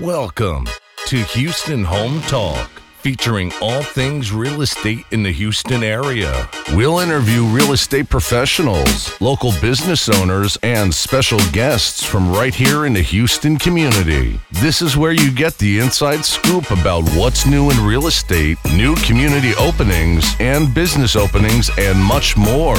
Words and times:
Welcome 0.00 0.66
to 1.06 1.18
Houston 1.18 1.84
Home 1.84 2.20
Talk, 2.22 2.68
featuring 2.98 3.52
all 3.62 3.80
things 3.80 4.32
real 4.32 4.62
estate 4.62 5.06
in 5.12 5.22
the 5.22 5.30
Houston 5.30 5.84
area. 5.84 6.48
We'll 6.72 6.98
interview 6.98 7.44
real 7.44 7.72
estate 7.72 8.08
professionals, 8.08 9.20
local 9.20 9.52
business 9.60 10.08
owners, 10.08 10.58
and 10.64 10.92
special 10.92 11.38
guests 11.52 12.02
from 12.02 12.32
right 12.32 12.52
here 12.52 12.86
in 12.86 12.92
the 12.92 13.02
Houston 13.02 13.56
community. 13.56 14.40
This 14.50 14.82
is 14.82 14.96
where 14.96 15.12
you 15.12 15.30
get 15.30 15.56
the 15.58 15.78
inside 15.78 16.24
scoop 16.24 16.72
about 16.72 17.08
what's 17.10 17.46
new 17.46 17.70
in 17.70 17.86
real 17.86 18.08
estate, 18.08 18.58
new 18.74 18.96
community 18.96 19.54
openings, 19.60 20.34
and 20.40 20.74
business 20.74 21.14
openings, 21.14 21.70
and 21.78 22.02
much 22.02 22.36
more. 22.36 22.74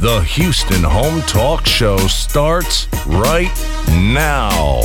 The 0.00 0.24
Houston 0.28 0.82
Home 0.82 1.20
Talk 1.22 1.66
Show 1.66 1.98
starts 1.98 2.88
right 3.06 3.52
now. 3.90 4.80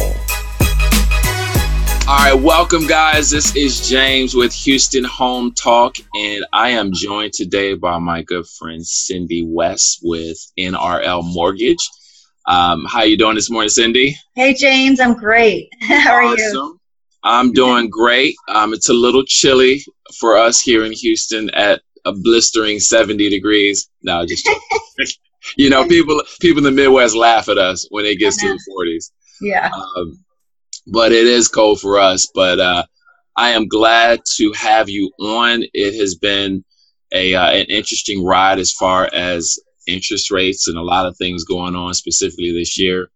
All 2.10 2.16
right, 2.16 2.34
welcome, 2.34 2.88
guys. 2.88 3.30
This 3.30 3.56
is 3.56 3.88
James 3.88 4.34
with 4.34 4.52
Houston 4.52 5.04
Home 5.04 5.54
Talk, 5.54 5.98
and 6.16 6.44
I 6.52 6.72
am 6.72 6.92
joined 6.92 7.34
today 7.34 7.76
by 7.76 8.00
my 8.00 8.24
good 8.24 8.48
friend 8.48 8.84
Cindy 8.84 9.46
West 9.46 10.00
with 10.02 10.40
NRL 10.58 11.22
Mortgage. 11.24 11.88
Um, 12.48 12.86
how 12.90 13.04
you 13.04 13.16
doing 13.16 13.36
this 13.36 13.52
morning, 13.52 13.70
Cindy? 13.70 14.18
Hey, 14.34 14.56
James. 14.56 15.00
I'm 15.00 15.14
great. 15.14 15.70
How 15.82 16.14
are 16.14 16.24
awesome. 16.24 16.40
you? 16.52 16.80
I'm 17.22 17.54
doing 17.54 17.92
great. 17.92 18.34
Um, 18.48 18.74
it's 18.74 18.90
a 18.90 18.94
little 18.94 19.24
chilly 19.24 19.84
for 20.20 20.36
us 20.36 20.60
here 20.60 20.86
in 20.86 20.94
Houston 20.94 21.52
at 21.52 21.84
a 22.06 22.12
blistering 22.12 22.80
70 22.80 23.30
degrees. 23.30 23.88
No, 24.02 24.26
just 24.26 24.50
you 25.58 25.70
know, 25.70 25.88
people 25.88 26.20
people 26.42 26.58
in 26.58 26.76
the 26.76 26.82
Midwest 26.82 27.16
laugh 27.16 27.50
at 27.50 27.60
us 27.60 27.86
when 27.92 28.06
it 28.06 28.18
gets 28.18 28.38
to 28.38 28.48
the 28.48 28.60
40s. 28.76 29.12
Yeah. 29.42 29.70
Um, 29.96 30.26
but 30.88 31.12
it 31.12 31.28
is 31.28 31.48
cold 31.48 31.82
for 31.82 32.00
us. 32.00 32.30
But 32.34 32.60
uh, 32.60 32.86
I 33.38 33.52
am 33.52 33.68
glad 33.68 34.22
to 34.38 34.52
have 34.54 34.90
you 34.90 35.12
on. 35.20 35.64
It 35.74 36.00
has 36.00 36.16
been 36.16 36.64
a 37.14 37.34
uh, 37.36 37.52
an 37.52 37.66
interesting 37.70 38.26
ride 38.26 38.60
as 38.60 38.74
far 38.74 39.10
as 39.14 39.58
interest 39.88 40.32
rates 40.32 40.68
and 40.68 40.78
a 40.78 40.84
lot 40.84 41.06
of 41.06 41.18
things 41.18 41.44
going 41.44 41.76
on 41.76 41.94
specifically 41.94 42.52
this 42.52 42.78
year. 42.80 43.10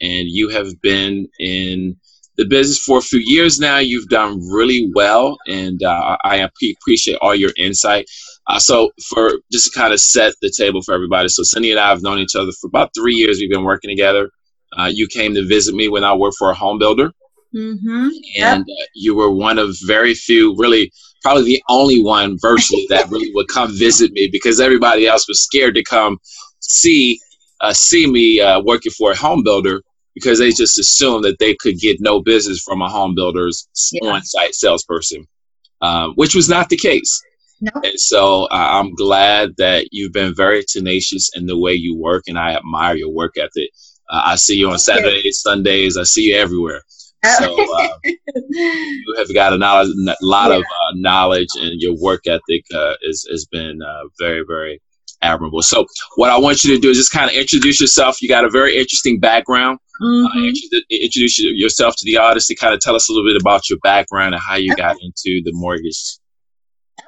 And 0.00 0.28
you 0.28 0.48
have 0.50 0.80
been 0.82 1.28
in 1.38 1.96
the 2.36 2.44
business 2.44 2.78
for 2.78 2.98
a 2.98 3.02
few 3.02 3.20
years 3.20 3.58
now. 3.58 3.78
You've 3.78 4.08
done 4.08 4.40
really 4.50 4.90
well, 4.94 5.38
and 5.48 5.82
uh, 5.82 6.16
I 6.24 6.48
appreciate 6.82 7.18
all 7.22 7.34
your 7.34 7.52
insight. 7.56 8.06
Uh, 8.46 8.58
so, 8.58 8.90
for 9.08 9.30
just 9.52 9.72
to 9.72 9.78
kind 9.78 9.92
of 9.92 10.00
set 10.00 10.34
the 10.42 10.52
table 10.56 10.82
for 10.82 10.94
everybody, 10.94 11.28
so 11.28 11.42
Cindy 11.42 11.70
and 11.70 11.80
I 11.80 11.88
have 11.88 12.02
known 12.02 12.18
each 12.18 12.36
other 12.36 12.52
for 12.60 12.66
about 12.68 12.90
three 12.96 13.14
years. 13.14 13.38
We've 13.38 13.50
been 13.50 13.64
working 13.64 13.90
together. 13.90 14.30
Uh, 14.76 14.90
you 14.92 15.06
came 15.06 15.34
to 15.34 15.46
visit 15.46 15.74
me 15.74 15.88
when 15.88 16.04
I 16.04 16.14
worked 16.14 16.36
for 16.38 16.50
a 16.50 16.54
home 16.54 16.78
builder. 16.78 17.12
Mm-hmm. 17.54 18.08
And 18.42 18.64
yep. 18.66 18.66
uh, 18.68 18.86
you 18.94 19.14
were 19.14 19.30
one 19.30 19.58
of 19.58 19.76
very 19.86 20.14
few, 20.14 20.54
really, 20.56 20.92
probably 21.22 21.44
the 21.44 21.62
only 21.68 22.02
one 22.02 22.38
virtually 22.40 22.86
that 22.90 23.08
really 23.10 23.32
would 23.34 23.48
come 23.48 23.76
visit 23.76 24.12
me 24.12 24.28
because 24.30 24.60
everybody 24.60 25.06
else 25.06 25.26
was 25.28 25.42
scared 25.42 25.74
to 25.74 25.82
come 25.82 26.18
see 26.60 27.18
uh, 27.60 27.72
see 27.72 28.06
me 28.06 28.40
uh, 28.40 28.60
working 28.60 28.92
for 28.92 29.12
a 29.12 29.16
home 29.16 29.42
builder 29.42 29.80
because 30.14 30.38
they 30.38 30.50
just 30.50 30.78
assumed 30.78 31.24
that 31.24 31.38
they 31.38 31.54
could 31.54 31.78
get 31.78 32.00
no 32.00 32.20
business 32.20 32.60
from 32.62 32.82
a 32.82 32.88
home 32.88 33.14
builder's 33.14 33.68
yeah. 33.92 34.10
on-site 34.10 34.54
salesperson, 34.54 35.26
uh, 35.82 36.08
which 36.14 36.34
was 36.34 36.48
not 36.48 36.68
the 36.68 36.76
case. 36.76 37.22
Nope. 37.60 37.84
And 37.84 38.00
so 38.00 38.44
uh, 38.44 38.48
I'm 38.50 38.94
glad 38.94 39.56
that 39.56 39.88
you've 39.92 40.12
been 40.12 40.34
very 40.34 40.64
tenacious 40.66 41.30
in 41.34 41.46
the 41.46 41.58
way 41.58 41.74
you 41.74 41.96
work, 41.96 42.24
and 42.26 42.38
I 42.38 42.54
admire 42.54 42.96
your 42.96 43.10
work 43.10 43.36
ethic. 43.38 43.70
Uh, 44.10 44.22
I 44.24 44.36
see 44.36 44.56
you 44.56 44.70
on 44.70 44.78
Saturdays, 44.78 45.40
Sundays. 45.40 45.96
I 45.96 46.04
see 46.04 46.22
you 46.22 46.36
everywhere. 46.36 46.82
So 47.38 47.56
uh, 47.60 47.88
you 48.04 49.14
have 49.18 49.32
got 49.34 49.52
a, 49.52 49.58
knowledge, 49.58 49.88
a 50.08 50.14
lot 50.22 50.50
yeah. 50.50 50.58
of 50.58 50.62
uh, 50.62 50.92
knowledge, 50.94 51.48
and 51.56 51.80
your 51.80 51.96
work 51.96 52.26
ethic 52.26 52.64
uh, 52.72 52.94
is, 53.02 53.26
has 53.30 53.46
been 53.46 53.82
uh, 53.82 54.02
very, 54.18 54.44
very 54.46 54.80
admirable. 55.22 55.62
So 55.62 55.86
what 56.16 56.30
I 56.30 56.38
want 56.38 56.62
you 56.62 56.74
to 56.74 56.80
do 56.80 56.90
is 56.90 56.98
just 56.98 57.10
kind 57.10 57.28
of 57.28 57.36
introduce 57.36 57.80
yourself. 57.80 58.22
You 58.22 58.28
got 58.28 58.44
a 58.44 58.50
very 58.50 58.76
interesting 58.76 59.18
background. 59.18 59.78
Uh, 60.00 60.04
mm-hmm. 60.04 60.76
introduce 60.90 61.38
yourself 61.38 61.94
to 61.96 62.04
the 62.04 62.18
audience 62.18 62.46
to 62.48 62.54
kind 62.54 62.74
of 62.74 62.80
tell 62.80 62.94
us 62.94 63.08
a 63.08 63.12
little 63.12 63.28
bit 63.28 63.40
about 63.40 63.68
your 63.70 63.78
background 63.78 64.34
and 64.34 64.42
how 64.42 64.56
you 64.56 64.72
okay. 64.72 64.82
got 64.82 64.96
into 65.00 65.42
the 65.42 65.52
mortgage. 65.54 66.18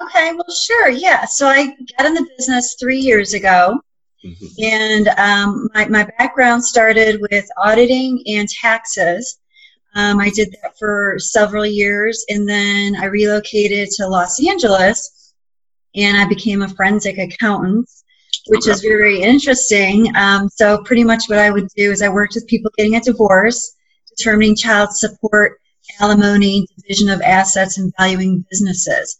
Okay, 0.01 0.33
well, 0.33 0.51
sure, 0.51 0.89
yeah. 0.89 1.25
So 1.25 1.47
I 1.47 1.67
got 1.97 2.07
in 2.07 2.15
the 2.15 2.27
business 2.35 2.75
three 2.79 2.99
years 2.99 3.33
ago. 3.33 3.79
Mm-hmm. 4.23 4.63
And 4.63 5.07
um, 5.19 5.69
my, 5.73 5.87
my 5.87 6.09
background 6.17 6.63
started 6.63 7.21
with 7.31 7.47
auditing 7.57 8.21
and 8.27 8.49
taxes. 8.49 9.39
Um, 9.95 10.19
I 10.19 10.29
did 10.29 10.55
that 10.61 10.77
for 10.77 11.15
several 11.17 11.65
years, 11.65 12.23
and 12.29 12.47
then 12.47 12.95
I 12.95 13.05
relocated 13.05 13.89
to 13.91 14.07
Los 14.07 14.45
Angeles, 14.45 15.33
and 15.95 16.17
I 16.17 16.27
became 16.27 16.61
a 16.61 16.69
forensic 16.69 17.17
accountant, 17.17 17.89
which 18.47 18.63
okay. 18.63 18.71
is 18.71 18.81
very 18.81 19.21
interesting. 19.21 20.15
Um, 20.15 20.47
so, 20.49 20.83
pretty 20.83 21.03
much 21.03 21.23
what 21.27 21.39
I 21.39 21.49
would 21.49 21.67
do 21.75 21.91
is 21.91 22.03
I 22.03 22.09
worked 22.09 22.35
with 22.35 22.45
people 22.47 22.71
getting 22.77 22.95
a 22.95 23.01
divorce, 23.01 23.75
determining 24.15 24.55
child 24.55 24.95
support, 24.95 25.59
alimony, 25.99 26.67
division 26.77 27.09
of 27.09 27.21
assets, 27.21 27.79
and 27.79 27.91
valuing 27.97 28.45
businesses. 28.51 29.17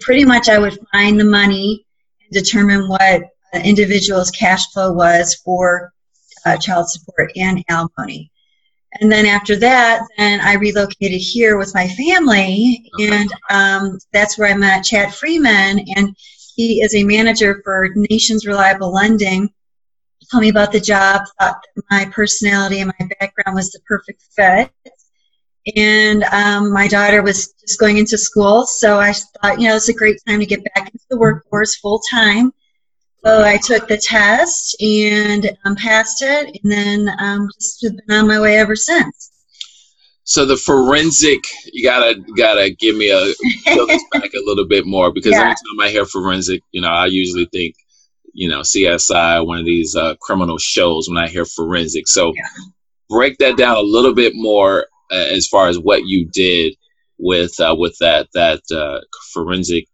Pretty 0.00 0.26
much, 0.26 0.50
I 0.50 0.58
would 0.58 0.78
find 0.92 1.18
the 1.18 1.24
money 1.24 1.86
and 2.20 2.32
determine 2.32 2.86
what 2.86 3.22
individual's 3.60 4.30
cash 4.30 4.66
flow 4.72 4.92
was 4.92 5.34
for 5.44 5.92
uh, 6.46 6.56
child 6.56 6.88
support 6.88 7.30
and 7.36 7.64
alimony 7.68 8.32
and 9.00 9.10
then 9.10 9.24
after 9.24 9.56
that, 9.56 10.06
then 10.18 10.40
I 10.40 10.54
relocated 10.54 11.20
here 11.20 11.56
with 11.56 11.74
my 11.74 11.88
family, 11.88 12.90
and 12.98 13.32
um, 13.50 13.98
that's 14.12 14.36
where 14.36 14.52
I 14.52 14.56
met 14.56 14.84
Chad 14.84 15.14
Freeman, 15.14 15.86
and 15.96 16.14
he 16.54 16.82
is 16.82 16.94
a 16.94 17.04
manager 17.04 17.62
for 17.64 17.88
Nations 17.94 18.46
Reliable 18.46 18.92
Lending. 18.92 19.48
He 20.18 20.26
told 20.30 20.42
me 20.42 20.50
about 20.50 20.72
the 20.72 20.80
job, 20.80 21.22
thought 21.40 21.64
my 21.90 22.04
personality 22.12 22.80
and 22.80 22.92
my 22.98 23.08
background 23.18 23.56
was 23.56 23.70
the 23.70 23.80
perfect 23.88 24.22
fit. 24.36 24.70
And 25.76 26.24
um, 26.24 26.72
my 26.72 26.86
daughter 26.86 27.22
was 27.22 27.54
just 27.60 27.80
going 27.80 27.96
into 27.96 28.18
school, 28.18 28.66
so 28.66 29.00
I 29.00 29.12
thought, 29.12 29.58
you 29.58 29.68
know, 29.68 29.76
it's 29.76 29.88
a 29.88 29.94
great 29.94 30.20
time 30.26 30.40
to 30.40 30.46
get 30.46 30.64
back 30.74 30.86
into 30.92 31.04
the 31.08 31.16
workforce 31.16 31.76
full 31.76 32.00
time. 32.10 32.52
So 33.24 33.44
I 33.44 33.56
took 33.56 33.86
the 33.86 33.98
test 33.98 34.76
and 34.82 35.56
um, 35.64 35.76
passed 35.76 36.22
it, 36.22 36.58
and 36.62 36.72
then 36.72 37.14
um, 37.20 37.48
just 37.54 37.80
been 37.80 38.16
on 38.16 38.26
my 38.26 38.40
way 38.40 38.58
ever 38.58 38.74
since. 38.74 39.30
So 40.24 40.44
the 40.44 40.56
forensic, 40.56 41.40
you 41.72 41.84
gotta 41.84 42.20
gotta 42.36 42.70
give 42.70 42.96
me 42.96 43.10
a 43.10 43.32
back 44.12 44.30
a 44.34 44.44
little 44.44 44.66
bit 44.66 44.86
more 44.86 45.12
because 45.12 45.32
yeah. 45.32 45.40
every 45.40 45.50
time 45.54 45.80
I 45.80 45.90
hear 45.90 46.04
forensic, 46.04 46.62
you 46.72 46.80
know, 46.80 46.88
I 46.88 47.06
usually 47.06 47.46
think, 47.46 47.76
you 48.32 48.48
know, 48.48 48.60
CSI, 48.60 49.46
one 49.46 49.58
of 49.58 49.66
these 49.66 49.94
uh, 49.94 50.14
criminal 50.20 50.58
shows. 50.58 51.08
When 51.08 51.18
I 51.18 51.28
hear 51.28 51.44
forensic, 51.44 52.08
so 52.08 52.32
yeah. 52.34 52.48
break 53.08 53.38
that 53.38 53.56
down 53.56 53.76
a 53.76 53.80
little 53.80 54.14
bit 54.14 54.32
more 54.34 54.86
uh, 55.12 55.16
as 55.16 55.46
far 55.46 55.68
as 55.68 55.78
what 55.78 56.06
you 56.06 56.28
did 56.32 56.74
with 57.18 57.58
uh, 57.60 57.76
with 57.78 57.96
that 58.00 58.28
that 58.34 58.62
uh, 58.72 59.00
forensic 59.32 59.86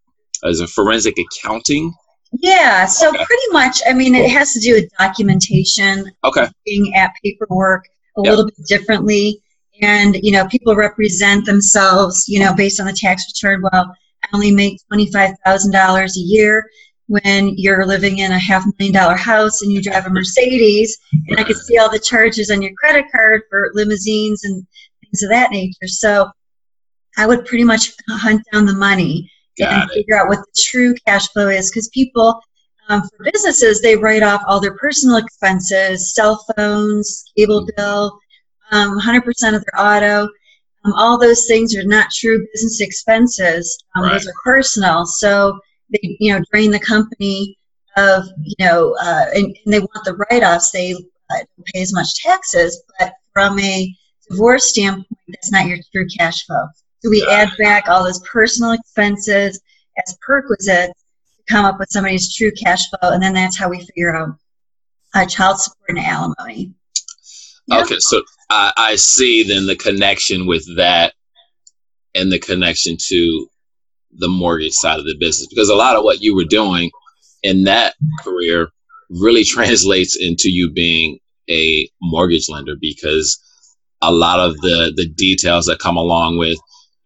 as 0.44 0.60
a 0.60 0.66
forensic 0.66 1.16
accounting 1.18 1.92
yeah, 2.32 2.84
so 2.84 3.08
okay. 3.08 3.24
pretty 3.24 3.52
much, 3.52 3.80
I 3.88 3.92
mean, 3.92 4.14
it 4.14 4.30
has 4.30 4.52
to 4.52 4.60
do 4.60 4.74
with 4.74 4.90
documentation, 4.98 6.10
okay, 6.24 6.46
looking 6.66 6.94
at 6.94 7.12
paperwork 7.22 7.86
a 8.16 8.22
yep. 8.22 8.30
little 8.30 8.44
bit 8.46 8.66
differently, 8.66 9.42
and 9.80 10.16
you 10.22 10.32
know, 10.32 10.46
people 10.48 10.74
represent 10.76 11.46
themselves, 11.46 12.24
you 12.28 12.40
know, 12.40 12.54
based 12.54 12.80
on 12.80 12.86
the 12.86 12.92
tax 12.92 13.24
return. 13.28 13.62
Well, 13.62 13.94
I 14.24 14.28
only 14.34 14.50
make 14.50 14.80
twenty 14.88 15.10
five 15.10 15.36
thousand 15.44 15.72
dollars 15.72 16.16
a 16.18 16.20
year 16.20 16.68
when 17.06 17.54
you're 17.56 17.86
living 17.86 18.18
in 18.18 18.32
a 18.32 18.38
half 18.38 18.64
million 18.78 18.94
dollar 18.94 19.16
house 19.16 19.62
and 19.62 19.72
you 19.72 19.82
drive 19.82 20.06
a 20.06 20.10
Mercedes, 20.10 20.98
and 21.28 21.40
I 21.40 21.44
could 21.44 21.56
see 21.56 21.78
all 21.78 21.90
the 21.90 21.98
charges 21.98 22.50
on 22.50 22.60
your 22.60 22.72
credit 22.74 23.06
card 23.10 23.42
for 23.48 23.70
limousines 23.72 24.44
and 24.44 24.66
things 25.02 25.22
of 25.22 25.30
that 25.30 25.50
nature. 25.50 25.86
So 25.86 26.30
I 27.16 27.26
would 27.26 27.46
pretty 27.46 27.64
much 27.64 27.92
hunt 28.08 28.42
down 28.52 28.66
the 28.66 28.74
money 28.74 29.30
and 29.60 29.90
figure 29.90 30.16
out 30.16 30.28
what 30.28 30.38
the 30.38 30.62
true 30.70 30.94
cash 31.06 31.28
flow 31.28 31.48
is 31.48 31.70
because 31.70 31.88
people 31.88 32.40
um, 32.88 33.02
for 33.02 33.30
businesses 33.32 33.80
they 33.80 33.96
write 33.96 34.22
off 34.22 34.42
all 34.46 34.60
their 34.60 34.76
personal 34.76 35.16
expenses 35.16 36.14
cell 36.14 36.44
phones 36.56 37.24
cable 37.36 37.62
mm-hmm. 37.62 37.76
bill 37.76 38.18
um, 38.70 38.98
100% 38.98 39.26
of 39.54 39.64
their 39.64 39.80
auto. 39.80 40.28
Um, 40.84 40.92
all 40.94 41.18
those 41.18 41.46
things 41.46 41.74
are 41.76 41.84
not 41.84 42.10
true 42.10 42.46
business 42.52 42.80
expenses. 42.80 43.82
Um, 43.96 44.04
right. 44.04 44.12
those 44.12 44.26
are 44.28 44.34
personal. 44.44 45.06
So 45.06 45.58
they 45.90 46.16
you 46.20 46.32
know 46.32 46.42
drain 46.52 46.70
the 46.70 46.80
company 46.80 47.58
of 47.96 48.24
you 48.42 48.54
know 48.64 48.94
uh, 49.00 49.26
and, 49.34 49.46
and, 49.64 49.74
they 49.74 49.80
want 49.80 50.04
the 50.04 50.14
write-offs. 50.14 50.70
They 50.70 50.92
uh, 50.92 51.36
don't 51.36 51.66
pay 51.74 51.82
as 51.82 51.92
much 51.92 52.14
taxes. 52.22 52.82
But 52.98 53.14
from 53.32 53.58
a 53.58 53.94
divorce 54.30 54.70
standpoint 54.70 55.06
that's 55.28 55.50
not 55.50 55.66
your 55.66 55.78
true 55.92 56.06
cash 56.18 56.44
flow 56.46 56.66
so 57.00 57.10
we 57.10 57.26
add 57.30 57.50
back 57.58 57.88
all 57.88 58.04
those 58.04 58.20
personal 58.20 58.72
expenses 58.72 59.60
as 59.98 60.18
perquisites 60.20 60.92
to 61.36 61.52
come 61.52 61.64
up 61.64 61.78
with 61.78 61.88
somebody's 61.90 62.34
true 62.34 62.52
cash 62.52 62.88
flow, 62.90 63.10
and 63.12 63.22
then 63.22 63.34
that's 63.34 63.56
how 63.56 63.68
we 63.68 63.80
figure 63.80 64.14
out 64.14 64.36
uh, 65.14 65.26
child 65.26 65.60
support 65.60 65.90
and 65.90 65.98
alimony. 65.98 66.72
Okay, 67.70 67.98
so 67.98 68.22
I, 68.50 68.72
I 68.76 68.96
see 68.96 69.42
then 69.42 69.66
the 69.66 69.76
connection 69.76 70.46
with 70.46 70.64
that 70.76 71.12
and 72.14 72.32
the 72.32 72.38
connection 72.38 72.96
to 73.08 73.48
the 74.12 74.28
mortgage 74.28 74.72
side 74.72 74.98
of 74.98 75.04
the 75.04 75.16
business 75.18 75.46
because 75.48 75.68
a 75.68 75.74
lot 75.74 75.96
of 75.96 76.02
what 76.02 76.22
you 76.22 76.34
were 76.34 76.44
doing 76.44 76.90
in 77.42 77.64
that 77.64 77.94
career 78.20 78.70
really 79.10 79.44
translates 79.44 80.16
into 80.16 80.50
you 80.50 80.70
being 80.70 81.18
a 81.50 81.88
mortgage 82.00 82.48
lender 82.48 82.74
because 82.80 83.38
a 84.02 84.10
lot 84.10 84.38
of 84.40 84.56
the 84.58 84.92
the 84.96 85.08
details 85.08 85.66
that 85.66 85.78
come 85.78 85.96
along 85.96 86.38
with 86.38 86.58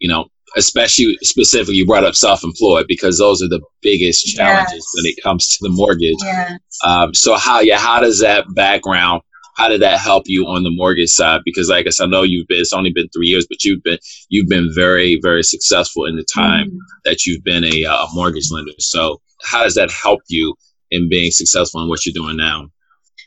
you 0.03 0.09
know 0.09 0.27
especially 0.57 1.17
specifically 1.23 1.77
you 1.77 1.87
brought 1.87 2.05
up 2.05 2.15
self-employed 2.15 2.85
because 2.87 3.19
those 3.19 3.41
are 3.43 3.49
the 3.49 3.63
biggest 3.81 4.27
challenges 4.27 4.75
yes. 4.75 4.93
when 4.95 5.07
it 5.07 5.23
comes 5.23 5.49
to 5.49 5.59
the 5.63 5.71
mortgage 5.71 6.19
yes. 6.21 6.59
um, 6.85 7.15
so 7.15 7.37
how 7.37 7.61
yeah 7.61 7.79
how 7.79 8.01
does 8.01 8.21
that 8.21 8.45
background 8.55 9.23
how 9.57 9.69
did 9.69 9.81
that 9.81 9.99
help 9.99 10.25
you 10.27 10.47
on 10.47 10.63
the 10.63 10.71
mortgage 10.71 11.09
side 11.09 11.41
because 11.45 11.71
like 11.71 11.87
i 11.87 11.91
said 11.91 12.05
i 12.05 12.07
know 12.09 12.23
you've 12.23 12.47
been 12.49 12.61
it's 12.61 12.73
only 12.73 12.93
been 12.93 13.09
three 13.11 13.29
years 13.29 13.47
but 13.49 13.65
you've 13.65 13.83
been 13.83 13.99
you've 14.29 14.49
been 14.49 14.71
very 14.75 15.19
very 15.23 15.43
successful 15.43 16.05
in 16.05 16.17
the 16.17 16.27
time 16.35 16.69
mm. 16.71 16.79
that 17.05 17.25
you've 17.25 17.45
been 17.45 17.65
a, 17.65 17.85
a 17.85 18.07
mortgage 18.13 18.51
lender 18.51 18.73
so 18.79 19.21
how 19.43 19.63
does 19.63 19.75
that 19.75 19.91
help 19.91 20.21
you 20.29 20.55
in 20.91 21.09
being 21.09 21.31
successful 21.31 21.81
in 21.81 21.89
what 21.89 22.05
you're 22.05 22.13
doing 22.13 22.37
now 22.37 22.67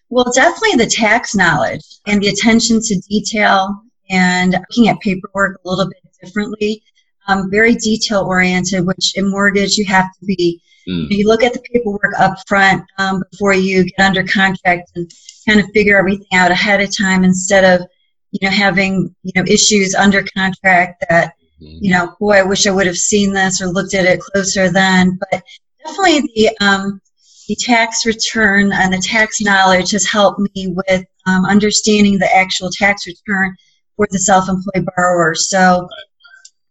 well 0.10 0.32
definitely 0.34 0.84
the 0.84 0.90
tax 0.90 1.34
knowledge 1.34 1.82
and 2.06 2.22
the 2.22 2.28
attention 2.28 2.80
to 2.82 3.00
detail 3.10 3.82
and 4.12 4.52
looking 4.54 4.88
at 4.88 5.00
paperwork 5.00 5.60
a 5.66 5.70
little 5.70 5.88
bit 5.88 6.05
differently 6.26 6.82
um, 7.28 7.50
very 7.50 7.76
detail 7.76 8.22
oriented, 8.22 8.86
which 8.86 9.18
in 9.18 9.30
mortgage 9.30 9.78
you 9.78 9.86
have 9.86 10.06
to 10.20 10.26
be. 10.26 10.62
Mm. 10.88 11.08
You 11.10 11.28
look 11.28 11.44
at 11.44 11.54
the 11.54 11.62
paperwork 11.62 12.14
up 12.20 12.38
front 12.48 12.84
um, 13.00 13.24
before 13.32 13.54
you 13.54 13.86
get 13.86 14.06
under 14.06 14.24
contract 14.24 14.92
and 14.96 15.10
kind 15.48 15.60
of 15.60 15.66
figure 15.72 15.98
everything 15.98 16.28
out 16.34 16.52
ahead 16.52 16.82
of 16.82 16.96
time 16.96 17.24
instead 17.24 17.64
of 17.64 17.88
you 18.32 18.40
know 18.44 18.54
having 18.54 19.16
you 19.24 19.32
know 19.36 19.44
issues 19.48 19.96
under 19.96 20.24
contract 20.36 21.04
that 21.10 21.34
mm. 21.62 21.80
you 21.82 21.92
know 21.92 22.16
boy 22.20 22.38
I 22.38 22.44
wish 22.44 22.68
I 22.68 22.72
would 22.72 22.86
have 22.86 22.98
seen 22.98 23.34
this 23.34 23.62
or 23.62 23.68
looked 23.68 23.96
at 23.96 24.06
it 24.06 24.20
closer 24.20 24.70
then. 24.70 25.18
But 25.32 25.44
definitely 25.84 26.30
the 26.36 26.50
um, 26.62 27.02
the 27.48 27.56
tax 27.56 28.06
return 28.06 28.72
and 28.72 28.94
the 28.94 29.00
tax 29.00 29.42
knowledge 29.42 29.92
has 29.92 30.06
helped 30.06 30.40
me 30.56 30.76
with 30.88 31.06
um, 31.26 31.46
understanding 31.46 32.20
the 32.20 32.36
actual 32.36 32.70
tax 32.70 33.08
return 33.08 33.56
for 33.96 34.08
the 34.12 34.20
self-employed 34.20 34.88
borrower. 34.96 35.34
So 35.34 35.88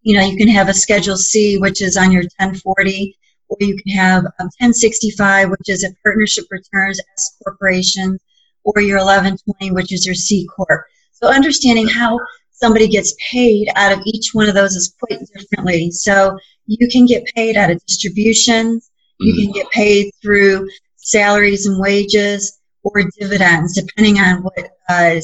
you 0.05 0.17
know, 0.17 0.25
you 0.25 0.37
can 0.37 0.49
have 0.49 0.69
a 0.69 0.75
Schedule 0.75 1.17
C, 1.17 1.59
which 1.59 1.83
is 1.83 1.97
on 1.97 2.13
your 2.13 2.23
1040, 2.23 3.17
or 3.49 3.57
you 3.61 3.77
can 3.77 3.97
have 3.97 4.25
um, 4.39 4.51
1065, 4.61 5.51
which 5.51 5.69
is 5.69 5.83
a 5.83 5.89
partnership 6.05 6.45
returns 6.51 7.01
S 7.17 7.37
corporation, 7.43 8.19
or 8.65 8.81
your 8.83 8.99
1120, 8.99 9.73
which 9.73 9.93
is 9.93 10.05
your 10.05 10.15
C 10.15 10.47
corp. 10.55 10.85
So 11.13 11.29
understanding 11.29 11.89
how 11.89 12.21
somebody 12.53 12.87
gets 12.87 13.15
paid 13.31 13.69
out 13.77 13.93
of 13.93 14.01
each 14.05 14.35
one 14.35 14.49
of 14.49 14.55
those 14.55 14.77
is 14.77 14.95
quite 15.01 15.21
differently. 15.35 15.91
So 15.91 16.39
you 16.67 16.87
can 16.89 17.07
get 17.07 17.25
paid 17.35 17.57
out 17.57 17.71
of 17.71 17.85
distributions, 17.87 18.91
you 19.21 19.33
mm. 19.33 19.43
can 19.43 19.53
get 19.53 19.71
paid 19.71 20.13
through 20.21 20.69
salaries 20.97 21.67
and 21.67 21.81
wages, 21.81 22.61
or 22.83 23.03
dividends, 23.19 23.75
depending 23.75 24.19
on 24.19 24.43
what 24.43 24.71
uh, 24.91 25.17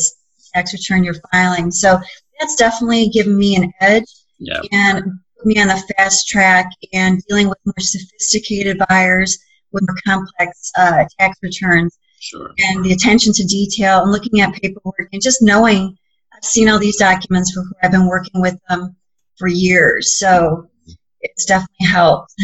tax 0.54 0.72
return 0.72 1.04
you're 1.04 1.20
filing. 1.30 1.70
So 1.70 2.00
that's 2.38 2.56
definitely 2.56 3.08
given 3.08 3.36
me 3.36 3.56
an 3.56 3.70
edge 3.80 4.06
yep. 4.40 4.64
and 4.72 5.04
put 5.36 5.46
me 5.46 5.60
on 5.60 5.68
the 5.68 5.94
fast 5.96 6.28
track 6.28 6.66
and 6.92 7.22
dealing 7.28 7.48
with 7.48 7.58
more 7.64 7.74
sophisticated 7.78 8.80
buyers 8.88 9.38
with 9.72 9.84
more 9.86 9.96
complex 10.06 10.72
uh, 10.76 11.04
tax 11.18 11.38
returns. 11.42 11.96
Sure. 12.18 12.50
And 12.58 12.84
the 12.84 12.92
attention 12.92 13.32
to 13.34 13.44
detail 13.44 14.02
and 14.02 14.12
looking 14.12 14.40
at 14.40 14.52
paperwork 14.54 15.08
and 15.12 15.22
just 15.22 15.40
knowing 15.40 15.96
I've 16.34 16.44
seen 16.44 16.68
all 16.68 16.78
these 16.78 16.96
documents 16.96 17.54
before. 17.54 17.76
I've 17.82 17.92
been 17.92 18.08
working 18.08 18.40
with 18.40 18.58
them 18.68 18.96
for 19.38 19.48
years, 19.48 20.18
so 20.18 20.68
it's 21.20 21.44
definitely 21.44 21.86
helped. 21.86 22.32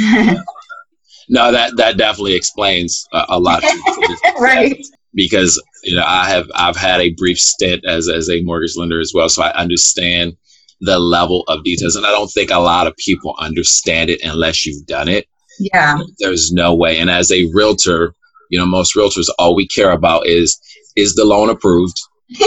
no, 1.29 1.53
that 1.53 1.77
that 1.77 1.97
definitely 1.97 2.35
explains 2.35 3.07
a, 3.13 3.25
a 3.31 3.39
lot. 3.39 3.63
right. 4.41 4.79
Because 5.15 5.63
you 5.83 5.97
know 5.97 6.05
I 6.07 6.29
have 6.29 6.51
I've 6.55 6.77
had 6.77 7.01
a 7.01 7.13
brief 7.13 7.39
stint 7.39 7.85
as 7.85 8.09
as 8.09 8.29
a 8.29 8.43
mortgage 8.43 8.77
lender 8.77 9.01
as 9.01 9.13
well, 9.15 9.29
so 9.29 9.43
I 9.43 9.53
understand 9.53 10.37
the 10.81 10.99
level 10.99 11.45
of 11.49 11.65
details. 11.65 11.97
And 11.97 12.07
I 12.07 12.11
don't 12.11 12.29
think 12.29 12.51
a 12.51 12.59
lot 12.59 12.87
of 12.87 12.97
people 12.97 13.35
understand 13.39 14.11
it 14.11 14.23
unless 14.23 14.67
you've 14.67 14.87
done 14.87 15.09
it. 15.09 15.27
Yeah. 15.59 16.01
There's 16.19 16.53
no 16.53 16.75
way. 16.75 16.99
And 16.99 17.11
as 17.11 17.31
a 17.31 17.51
realtor, 17.53 18.13
you 18.51 18.59
know, 18.59 18.67
most 18.67 18.95
realtors, 18.95 19.29
all 19.39 19.55
we 19.55 19.67
care 19.67 19.91
about 19.91 20.27
is 20.27 20.59
is 20.97 21.15
the 21.15 21.25
loan 21.25 21.51
approved? 21.51 21.97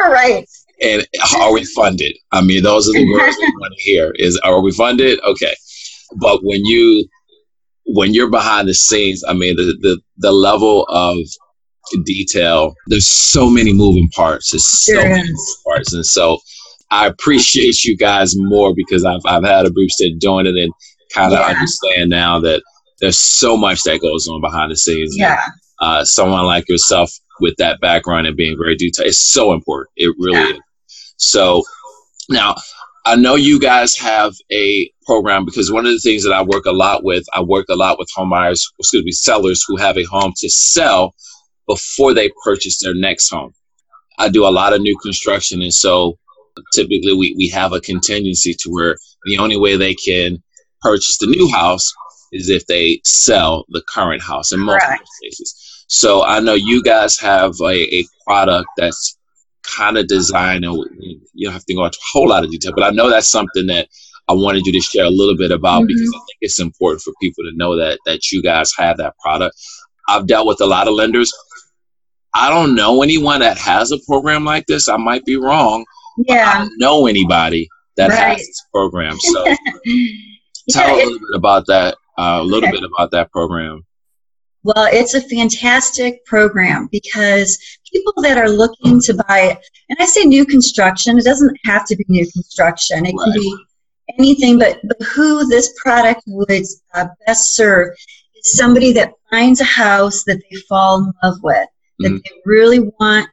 right. 0.00 0.46
And 0.82 1.06
are 1.36 1.52
we 1.52 1.64
funded? 1.64 2.16
I 2.32 2.40
mean, 2.42 2.62
those 2.62 2.88
are 2.88 2.92
the 2.92 3.12
words 3.12 3.36
we 3.38 3.46
want 3.46 3.74
to 3.76 3.82
hear. 3.82 4.12
Is 4.16 4.38
are 4.38 4.60
we 4.60 4.72
funded? 4.72 5.20
Okay. 5.22 5.54
But 6.16 6.40
when 6.42 6.64
you 6.64 7.08
when 7.86 8.14
you're 8.14 8.30
behind 8.30 8.68
the 8.68 8.74
scenes, 8.74 9.24
I 9.26 9.32
mean, 9.32 9.56
the 9.56 9.76
the, 9.80 10.00
the 10.18 10.32
level 10.32 10.84
of 10.88 11.18
detail, 12.04 12.74
there's 12.86 13.10
so 13.10 13.48
many 13.48 13.72
moving 13.72 14.08
parts. 14.10 14.50
There's 14.50 14.66
so 14.66 14.94
many 14.94 15.22
moving 15.22 15.36
parts. 15.66 15.92
And 15.92 16.04
so 16.04 16.38
I 16.90 17.06
appreciate 17.06 17.84
you 17.84 17.96
guys 17.96 18.36
more 18.36 18.74
because 18.74 19.04
I've 19.04 19.22
I've 19.26 19.44
had 19.44 19.66
a 19.66 19.70
brief 19.70 19.90
stint 19.90 20.20
doing 20.20 20.46
it 20.46 20.56
and 20.56 20.72
kind 21.12 21.32
of 21.32 21.40
yeah. 21.40 21.46
understand 21.46 22.10
now 22.10 22.40
that 22.40 22.62
there's 23.00 23.18
so 23.18 23.56
much 23.56 23.82
that 23.82 24.00
goes 24.00 24.28
on 24.28 24.40
behind 24.40 24.70
the 24.70 24.76
scenes. 24.76 25.14
Yeah. 25.16 25.40
uh, 25.80 26.04
someone 26.04 26.44
like 26.44 26.68
yourself 26.68 27.10
with 27.40 27.54
that 27.58 27.80
background 27.80 28.26
and 28.26 28.36
being 28.36 28.56
very 28.56 28.76
detailed 28.76 29.08
is 29.08 29.20
so 29.20 29.52
important. 29.52 29.90
It 29.96 30.14
really 30.18 30.38
yeah. 30.38 30.54
is. 30.54 30.60
So 31.16 31.62
now 32.28 32.54
I 33.06 33.16
know 33.16 33.34
you 33.34 33.60
guys 33.60 33.96
have 33.98 34.32
a 34.50 34.90
program 35.04 35.44
because 35.44 35.70
one 35.70 35.84
of 35.84 35.92
the 35.92 35.98
things 35.98 36.24
that 36.24 36.32
I 36.32 36.42
work 36.42 36.64
a 36.64 36.72
lot 36.72 37.04
with, 37.04 37.24
I 37.34 37.42
work 37.42 37.66
a 37.68 37.76
lot 37.76 37.98
with 37.98 38.08
home 38.14 38.30
buyers, 38.30 38.66
excuse 38.78 39.04
me, 39.04 39.12
sellers 39.12 39.62
who 39.66 39.76
have 39.76 39.98
a 39.98 40.04
home 40.04 40.32
to 40.38 40.48
sell 40.48 41.14
before 41.66 42.14
they 42.14 42.30
purchase 42.42 42.80
their 42.82 42.94
next 42.94 43.28
home. 43.28 43.52
I 44.18 44.30
do 44.30 44.46
a 44.46 44.48
lot 44.48 44.72
of 44.72 44.80
new 44.80 44.96
construction, 44.98 45.60
and 45.60 45.74
so 45.74 46.18
typically 46.72 47.14
we, 47.14 47.34
we 47.36 47.48
have 47.48 47.72
a 47.72 47.80
contingency 47.80 48.54
to 48.54 48.70
where 48.70 48.96
the 49.24 49.38
only 49.38 49.56
way 49.56 49.76
they 49.76 49.94
can 49.94 50.42
purchase 50.80 51.18
the 51.18 51.26
new 51.26 51.50
house 51.52 51.92
is 52.32 52.48
if 52.50 52.66
they 52.66 53.00
sell 53.04 53.64
the 53.70 53.82
current 53.88 54.22
house 54.22 54.52
in 54.52 54.60
most 54.60 54.82
right. 54.82 55.00
cases. 55.22 55.84
So 55.88 56.24
I 56.24 56.40
know 56.40 56.54
you 56.54 56.82
guys 56.82 57.18
have 57.20 57.52
a, 57.60 57.94
a 57.94 58.04
product 58.26 58.66
that's 58.76 59.16
kind 59.62 59.96
of 59.96 60.06
designed, 60.08 60.64
and 60.64 60.74
you 61.32 61.46
don't 61.46 61.52
have 61.52 61.64
to 61.64 61.74
go 61.74 61.84
into 61.84 61.98
a 61.98 62.10
whole 62.12 62.28
lot 62.28 62.44
of 62.44 62.50
detail, 62.50 62.72
but 62.74 62.84
I 62.84 62.90
know 62.90 63.08
that's 63.08 63.30
something 63.30 63.66
that 63.66 63.88
I 64.28 64.32
wanted 64.32 64.66
you 64.66 64.72
to 64.72 64.80
share 64.80 65.04
a 65.04 65.10
little 65.10 65.36
bit 65.36 65.50
about 65.50 65.80
mm-hmm. 65.80 65.86
because 65.88 66.12
I 66.14 66.18
think 66.18 66.38
it's 66.40 66.58
important 66.58 67.02
for 67.02 67.12
people 67.20 67.44
to 67.44 67.56
know 67.56 67.76
that 67.76 67.98
that 68.06 68.30
you 68.32 68.42
guys 68.42 68.72
have 68.78 68.96
that 68.98 69.14
product. 69.18 69.56
I've 70.08 70.26
dealt 70.26 70.46
with 70.46 70.60
a 70.60 70.66
lot 70.66 70.88
of 70.88 70.94
lenders. 70.94 71.32
I 72.34 72.50
don't 72.50 72.74
know 72.74 73.02
anyone 73.02 73.40
that 73.40 73.58
has 73.58 73.92
a 73.92 73.98
program 74.06 74.44
like 74.44 74.66
this. 74.66 74.88
I 74.88 74.96
might 74.96 75.24
be 75.24 75.36
wrong, 75.36 75.84
yeah. 76.18 76.52
I 76.54 76.58
don't 76.58 76.72
know 76.78 77.06
anybody 77.06 77.68
that 77.96 78.10
right. 78.10 78.38
has 78.38 78.38
this 78.38 78.62
program. 78.72 79.18
So 79.18 79.44
tell 79.44 79.56
yeah, 79.86 80.94
a 80.94 80.96
little 80.96 81.18
bit 81.18 81.36
about 81.36 81.66
that. 81.66 81.96
Uh, 82.16 82.38
a 82.40 82.44
little 82.44 82.68
okay. 82.68 82.78
bit 82.78 82.84
about 82.84 83.10
that 83.10 83.30
program. 83.32 83.84
Well, 84.62 84.88
it's 84.90 85.12
a 85.12 85.20
fantastic 85.20 86.24
program 86.24 86.88
because 86.90 87.58
people 87.92 88.14
that 88.22 88.38
are 88.38 88.48
looking 88.48 88.98
to 89.02 89.14
buy, 89.14 89.58
and 89.90 89.98
I 90.00 90.06
say 90.06 90.24
new 90.24 90.46
construction, 90.46 91.18
it 91.18 91.24
doesn't 91.24 91.56
have 91.64 91.86
to 91.86 91.96
be 91.96 92.04
new 92.08 92.26
construction. 92.32 93.04
It 93.04 93.14
right. 93.14 93.24
can 93.24 93.32
be 93.34 93.56
anything, 94.18 94.58
but, 94.58 94.80
but 94.84 95.02
who 95.02 95.46
this 95.48 95.74
product 95.82 96.22
would 96.26 96.64
uh, 96.94 97.06
best 97.26 97.54
serve 97.54 97.94
is 98.36 98.56
somebody 98.56 98.92
that 98.92 99.12
finds 99.30 99.60
a 99.60 99.64
house 99.64 100.24
that 100.24 100.40
they 100.50 100.56
fall 100.68 100.98
in 101.04 101.12
love 101.22 101.36
with, 101.42 101.68
that 101.98 102.08
mm-hmm. 102.08 102.16
they 102.16 102.40
really 102.46 102.90
want. 102.98 103.28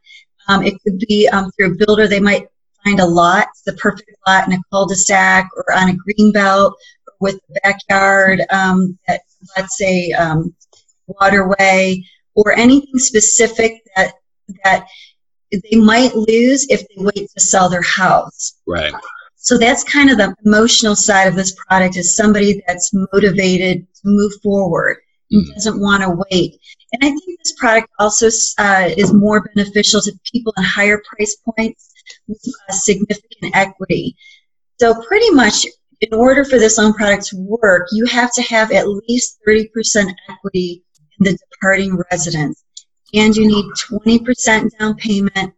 Um, 0.49 0.65
it 0.65 0.73
could 0.83 0.99
be 1.07 1.29
um, 1.29 1.49
through 1.51 1.73
a 1.73 1.85
builder. 1.85 2.07
They 2.07 2.19
might 2.19 2.47
find 2.83 2.99
a 2.99 3.05
lot, 3.05 3.47
the 3.65 3.73
perfect 3.73 4.09
lot 4.27 4.47
in 4.47 4.53
a 4.53 4.61
cul-de-sac 4.71 5.49
or 5.55 5.73
on 5.73 5.89
a 5.89 5.95
green 5.95 6.31
belt 6.31 6.75
with 7.19 7.35
a 7.35 7.59
backyard 7.63 8.41
um, 8.51 8.97
that, 9.07 9.21
let's 9.57 9.77
say, 9.77 10.11
um, 10.11 10.53
waterway 11.07 12.03
or 12.35 12.53
anything 12.53 12.97
specific 12.97 13.81
that 13.95 14.13
that 14.63 14.87
they 15.51 15.77
might 15.77 16.15
lose 16.15 16.65
if 16.69 16.81
they 16.87 17.03
wait 17.03 17.29
to 17.29 17.39
sell 17.39 17.69
their 17.69 17.81
house. 17.81 18.57
Right. 18.65 18.93
So 19.35 19.57
that's 19.57 19.83
kind 19.83 20.09
of 20.09 20.17
the 20.17 20.35
emotional 20.45 20.95
side 20.95 21.27
of 21.27 21.35
this 21.35 21.55
product 21.55 21.97
is 21.97 22.15
somebody 22.15 22.63
that's 22.67 22.91
motivated 23.11 23.87
to 23.95 24.01
move 24.05 24.31
forward 24.41 24.97
and 25.31 25.45
doesn't 25.55 25.79
want 25.79 26.03
to 26.03 26.17
wait. 26.31 26.59
And 26.93 27.03
I 27.03 27.07
think 27.07 27.39
this 27.39 27.53
product 27.57 27.87
also 27.99 28.27
uh, 28.59 28.89
is 28.97 29.13
more 29.13 29.47
beneficial 29.55 30.01
to 30.01 30.19
people 30.31 30.53
in 30.57 30.63
higher 30.63 31.01
price 31.07 31.37
points 31.37 31.93
with 32.27 32.39
significant 32.69 33.55
equity. 33.55 34.15
So 34.79 35.01
pretty 35.03 35.29
much 35.31 35.65
in 36.01 36.13
order 36.13 36.43
for 36.43 36.57
this 36.57 36.77
loan 36.77 36.93
product 36.93 37.27
to 37.27 37.37
work, 37.37 37.87
you 37.91 38.05
have 38.07 38.33
to 38.33 38.41
have 38.41 38.71
at 38.71 38.87
least 38.87 39.39
30% 39.47 39.67
equity 40.29 40.83
in 41.19 41.25
the 41.25 41.37
departing 41.51 42.01
residence. 42.11 42.63
And 43.13 43.35
you 43.35 43.47
need 43.47 43.65
20% 43.89 44.69
down 44.79 44.95
payment 44.95 45.53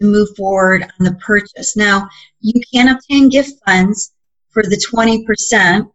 to 0.00 0.04
move 0.04 0.28
forward 0.36 0.82
on 0.82 1.04
the 1.04 1.14
purchase. 1.24 1.76
Now, 1.76 2.08
you 2.40 2.60
can 2.72 2.88
obtain 2.88 3.28
gift 3.28 3.52
funds 3.64 4.12
for 4.50 4.62
the 4.62 4.76
20%. 4.76 5.88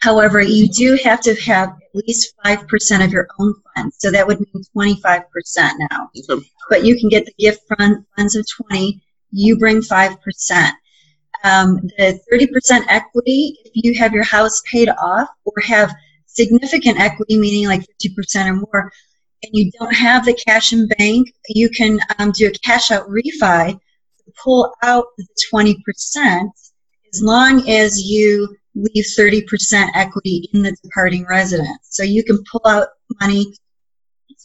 However, 0.00 0.40
you 0.40 0.68
do 0.68 0.98
have 1.02 1.20
to 1.22 1.34
have 1.42 1.70
at 1.70 2.04
least 2.06 2.34
5% 2.44 3.04
of 3.04 3.12
your 3.12 3.28
own 3.38 3.54
funds. 3.74 3.96
So 3.98 4.10
that 4.10 4.26
would 4.26 4.40
mean 4.40 4.64
25% 4.76 5.24
now. 5.90 6.10
Okay. 6.30 6.48
But 6.68 6.84
you 6.84 6.98
can 6.98 7.08
get 7.08 7.24
the 7.24 7.34
gift 7.38 7.62
fund 7.68 8.04
funds 8.16 8.36
of 8.36 8.46
20, 8.68 9.02
you 9.30 9.58
bring 9.58 9.80
5%. 9.80 10.70
Um, 11.44 11.76
the 11.98 12.18
30% 12.32 12.84
equity, 12.88 13.56
if 13.64 13.72
you 13.74 13.94
have 13.98 14.12
your 14.12 14.24
house 14.24 14.62
paid 14.70 14.88
off 14.88 15.28
or 15.44 15.60
have 15.62 15.94
significant 16.26 16.98
equity, 16.98 17.38
meaning 17.38 17.68
like 17.68 17.86
50% 18.02 18.46
or 18.46 18.54
more, 18.54 18.92
and 19.42 19.52
you 19.52 19.70
don't 19.78 19.94
have 19.94 20.24
the 20.24 20.34
cash 20.34 20.72
in 20.72 20.88
bank, 20.98 21.32
you 21.48 21.68
can 21.68 22.00
um, 22.18 22.32
do 22.32 22.48
a 22.48 22.52
cash 22.64 22.90
out 22.90 23.08
refi 23.08 23.72
to 23.72 24.32
pull 24.42 24.74
out 24.82 25.06
the 25.18 25.26
20% 25.52 26.50
as 27.12 27.22
long 27.22 27.68
as 27.68 28.02
you 28.02 28.56
leave 28.76 29.04
30% 29.18 29.90
equity 29.94 30.48
in 30.52 30.62
the 30.62 30.76
departing 30.82 31.26
resident. 31.26 31.80
So 31.82 32.02
you 32.02 32.22
can 32.22 32.42
pull 32.50 32.62
out 32.66 32.88
money 33.20 33.54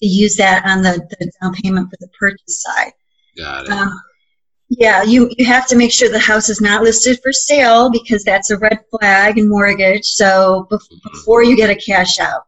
to 0.01 0.07
use 0.07 0.35
that 0.37 0.65
on 0.65 0.81
the, 0.81 1.05
the 1.19 1.31
down 1.41 1.53
payment 1.53 1.89
for 1.89 1.97
the 1.99 2.07
purchase 2.17 2.61
side. 2.61 2.93
Got 3.37 3.65
it. 3.65 3.71
Um, 3.71 4.01
yeah, 4.69 5.03
you, 5.03 5.29
you 5.37 5.45
have 5.45 5.67
to 5.67 5.75
make 5.75 5.91
sure 5.91 6.09
the 6.09 6.17
house 6.17 6.49
is 6.49 6.61
not 6.61 6.81
listed 6.81 7.19
for 7.21 7.33
sale 7.33 7.91
because 7.91 8.23
that's 8.23 8.51
a 8.51 8.57
red 8.57 8.79
flag 8.89 9.37
in 9.37 9.49
mortgage. 9.49 10.05
So 10.05 10.65
be- 10.69 10.77
mm-hmm. 10.77 11.09
before 11.11 11.43
you 11.43 11.57
get 11.57 11.69
a 11.69 11.75
cash 11.75 12.19
out. 12.19 12.43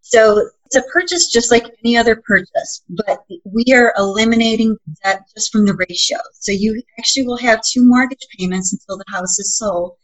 So 0.00 0.48
it's 0.66 0.76
a 0.76 0.82
purchase 0.92 1.26
just 1.26 1.50
like 1.50 1.64
any 1.84 1.96
other 1.96 2.16
purchase, 2.26 2.82
but 2.88 3.24
we 3.44 3.64
are 3.74 3.92
eliminating 3.96 4.76
debt 5.02 5.22
just 5.34 5.50
from 5.50 5.66
the 5.66 5.74
ratio. 5.88 6.18
So 6.34 6.52
you 6.52 6.80
actually 6.98 7.26
will 7.26 7.38
have 7.38 7.60
two 7.62 7.84
mortgage 7.84 8.26
payments 8.38 8.72
until 8.72 8.98
the 8.98 9.04
house 9.08 9.38
is 9.38 9.56
sold. 9.56 9.96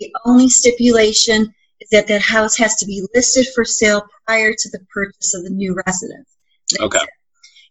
The 0.00 0.12
only 0.24 0.48
stipulation 0.48 1.54
is 1.80 1.90
that 1.90 2.08
that 2.08 2.22
house 2.22 2.56
has 2.56 2.76
to 2.76 2.86
be 2.86 3.06
listed 3.14 3.46
for 3.54 3.64
sale 3.64 4.02
prior 4.26 4.52
to 4.52 4.70
the 4.70 4.80
purchase 4.92 5.34
of 5.34 5.44
the 5.44 5.50
new 5.50 5.76
residence. 5.86 6.36
okay. 6.80 7.04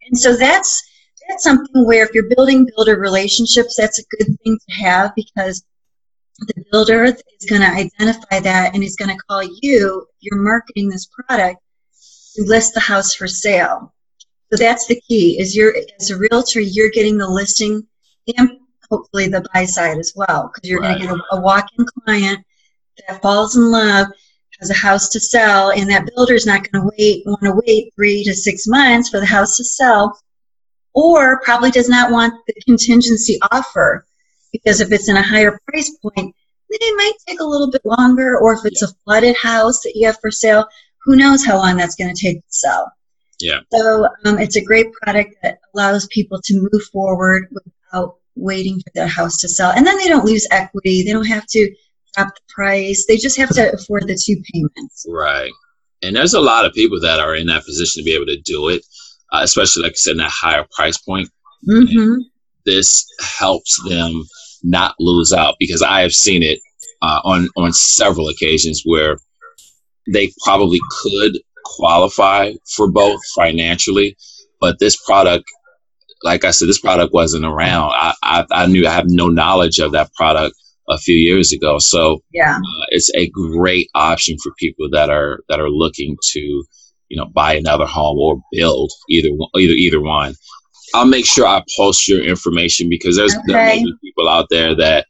And 0.07 0.17
so 0.17 0.35
that's 0.35 0.83
that's 1.27 1.43
something 1.43 1.85
where 1.85 2.03
if 2.03 2.13
you're 2.13 2.29
building 2.35 2.67
builder 2.75 2.99
relationships, 2.99 3.75
that's 3.77 3.99
a 3.99 4.03
good 4.17 4.35
thing 4.43 4.57
to 4.67 4.75
have 4.75 5.13
because 5.15 5.63
the 6.39 6.65
builder 6.71 7.03
is 7.03 7.21
going 7.47 7.61
to 7.61 7.67
identify 7.67 8.39
that 8.39 8.73
and 8.73 8.83
is 8.83 8.95
going 8.95 9.15
to 9.15 9.23
call 9.27 9.43
you, 9.43 10.07
you're 10.21 10.41
marketing 10.41 10.89
this 10.89 11.07
product, 11.07 11.61
to 12.35 12.43
list 12.43 12.73
the 12.73 12.79
house 12.79 13.13
for 13.13 13.27
sale. 13.27 13.93
So 14.51 14.57
that's 14.57 14.87
the 14.87 14.99
key 15.01 15.39
is 15.39 15.55
you're 15.55 15.75
as 15.99 16.09
a 16.09 16.17
realtor, 16.17 16.59
you're 16.59 16.89
getting 16.89 17.17
the 17.17 17.27
listing 17.27 17.85
and 18.37 18.51
hopefully 18.89 19.27
the 19.27 19.45
buy 19.53 19.65
side 19.65 19.97
as 19.97 20.13
well 20.15 20.51
because 20.53 20.69
you're 20.69 20.81
right. 20.81 20.97
going 20.97 21.09
to 21.09 21.15
get 21.15 21.25
a, 21.31 21.37
a 21.37 21.41
walk-in 21.41 21.85
client 22.03 22.39
that 23.07 23.21
falls 23.21 23.55
in 23.55 23.71
love 23.71 24.07
has 24.59 24.69
a 24.69 24.73
house 24.73 25.07
to 25.09 25.19
sell 25.19 25.71
and 25.71 25.89
that 25.89 26.09
builder 26.13 26.33
is 26.33 26.45
not 26.45 26.69
going 26.69 26.83
to 26.83 26.91
wait 26.97 27.23
want 27.25 27.41
to 27.41 27.61
wait 27.65 27.93
three 27.95 28.23
to 28.23 28.33
six 28.33 28.67
months 28.67 29.09
for 29.09 29.19
the 29.19 29.25
house 29.25 29.55
to 29.55 29.63
sell 29.63 30.19
or 30.93 31.39
probably 31.41 31.71
does 31.71 31.87
not 31.87 32.11
want 32.11 32.33
the 32.47 32.53
contingency 32.65 33.39
offer 33.51 34.05
because 34.51 34.81
if 34.81 34.91
it's 34.91 35.09
in 35.09 35.17
a 35.17 35.21
higher 35.21 35.59
price 35.67 35.95
point, 36.01 36.35
it 36.69 36.97
might 36.97 37.13
take 37.27 37.39
a 37.39 37.45
little 37.45 37.69
bit 37.69 37.85
longer. 37.85 38.37
Or 38.37 38.53
if 38.53 38.65
it's 38.65 38.81
a 38.81 38.93
flooded 39.03 39.35
house 39.35 39.81
that 39.81 39.93
you 39.95 40.07
have 40.07 40.19
for 40.19 40.31
sale, 40.31 40.65
who 41.03 41.15
knows 41.15 41.45
how 41.45 41.57
long 41.57 41.77
that's 41.77 41.95
going 41.95 42.13
to 42.13 42.21
take 42.21 42.37
to 42.37 42.53
sell. 42.53 42.91
Yeah. 43.39 43.61
So 43.71 44.07
um, 44.25 44.37
it's 44.37 44.57
a 44.57 44.63
great 44.63 44.91
product 44.93 45.35
that 45.41 45.59
allows 45.73 46.07
people 46.07 46.41
to 46.43 46.69
move 46.71 46.83
forward 46.91 47.47
without 47.51 48.17
waiting 48.39 48.79
for 48.79 48.91
their 48.95 49.07
house 49.07 49.37
to 49.41 49.49
sell. 49.49 49.71
And 49.71 49.85
then 49.85 49.97
they 49.97 50.07
don't 50.07 50.25
lose 50.25 50.47
equity. 50.51 51.03
They 51.03 51.11
don't 51.11 51.27
have 51.27 51.45
to 51.47 51.75
drop 52.15 52.33
the 52.33 52.41
price. 52.49 53.05
They 53.07 53.17
just 53.17 53.37
have 53.37 53.49
to 53.55 53.73
afford 53.73 54.07
the 54.07 54.19
two 54.21 54.41
payments. 54.53 55.05
Right. 55.07 55.51
And 56.01 56.15
there's 56.15 56.33
a 56.33 56.39
lot 56.39 56.65
of 56.65 56.73
people 56.73 56.99
that 57.01 57.19
are 57.19 57.35
in 57.35 57.47
that 57.47 57.65
position 57.65 58.01
to 58.01 58.05
be 58.05 58.15
able 58.15 58.27
to 58.27 58.39
do 58.39 58.69
it 58.69 58.83
uh, 59.31 59.41
especially 59.43 59.83
like 59.83 59.91
I 59.91 59.95
said, 59.95 60.11
in 60.11 60.17
that 60.17 60.31
higher 60.31 60.65
price 60.71 60.97
point. 60.97 61.29
Mm-hmm. 61.67 62.21
This 62.65 63.05
helps 63.39 63.81
them 63.87 64.23
not 64.63 64.95
lose 64.99 65.33
out 65.33 65.55
because 65.59 65.81
I 65.81 66.01
have 66.01 66.13
seen 66.13 66.43
it 66.43 66.59
uh, 67.01 67.21
on 67.23 67.49
on 67.57 67.73
several 67.73 68.27
occasions 68.27 68.83
where 68.85 69.17
they 70.11 70.31
probably 70.43 70.79
could 71.01 71.39
qualify 71.63 72.53
for 72.75 72.89
both 72.89 73.19
financially, 73.35 74.17
but 74.59 74.79
this 74.79 74.97
product, 75.05 75.45
like 76.23 76.45
I 76.45 76.51
said, 76.51 76.67
this 76.67 76.79
product 76.79 77.13
wasn't 77.13 77.45
around. 77.45 77.91
I, 77.95 78.13
I, 78.23 78.45
I 78.51 78.65
knew 78.67 78.85
I 78.87 78.91
have 78.91 79.09
no 79.09 79.27
knowledge 79.27 79.79
of 79.79 79.91
that 79.93 80.13
product 80.13 80.55
a 80.89 80.97
few 80.97 81.15
years 81.15 81.53
ago, 81.53 81.77
so 81.77 82.23
yeah, 82.33 82.57
uh, 82.57 82.85
it's 82.89 83.13
a 83.13 83.29
great 83.29 83.89
option 83.93 84.37
for 84.41 84.51
people 84.57 84.89
that 84.91 85.09
are 85.09 85.41
that 85.47 85.59
are 85.59 85.69
looking 85.69 86.17
to 86.31 86.63
you 87.09 87.17
know, 87.17 87.25
buy 87.25 87.55
another 87.55 87.85
home 87.85 88.17
or 88.17 88.41
build 88.51 88.91
either 89.09 89.29
either 89.57 89.73
either 89.73 90.01
one. 90.01 90.35
I'll 90.93 91.05
make 91.05 91.25
sure 91.25 91.45
I 91.45 91.63
post 91.77 92.07
your 92.07 92.23
information 92.23 92.89
because 92.89 93.17
there's 93.17 93.35
okay. 93.35 93.43
there 93.47 93.65
may 93.65 93.83
be 93.83 93.93
people 94.03 94.29
out 94.29 94.47
there 94.49 94.75
that 94.75 95.05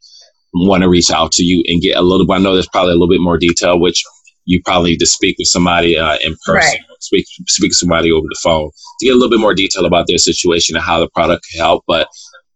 want 0.52 0.82
to 0.82 0.88
reach 0.88 1.10
out 1.10 1.32
to 1.32 1.44
you 1.44 1.62
and 1.68 1.80
get 1.80 1.96
a 1.96 2.02
little. 2.02 2.30
I 2.32 2.38
know 2.38 2.54
there's 2.54 2.68
probably 2.68 2.92
a 2.92 2.94
little 2.94 3.08
bit 3.08 3.20
more 3.20 3.38
detail, 3.38 3.78
which 3.78 4.02
you 4.50 4.60
probably 4.64 4.90
need 4.90 4.98
to 4.98 5.06
speak 5.06 5.36
with 5.38 5.46
somebody 5.46 5.96
uh, 5.96 6.18
in 6.24 6.34
person, 6.44 6.80
right. 6.80 6.80
speak 6.98 7.24
speak 7.46 7.70
to 7.70 7.76
somebody 7.76 8.10
over 8.10 8.26
the 8.28 8.38
phone 8.42 8.68
to 8.98 9.06
get 9.06 9.12
a 9.12 9.14
little 9.14 9.30
bit 9.30 9.38
more 9.38 9.54
detail 9.54 9.86
about 9.86 10.08
their 10.08 10.18
situation 10.18 10.74
and 10.74 10.84
how 10.84 10.98
the 10.98 11.08
product 11.10 11.46
can 11.48 11.60
help. 11.60 11.84
But 11.86 12.08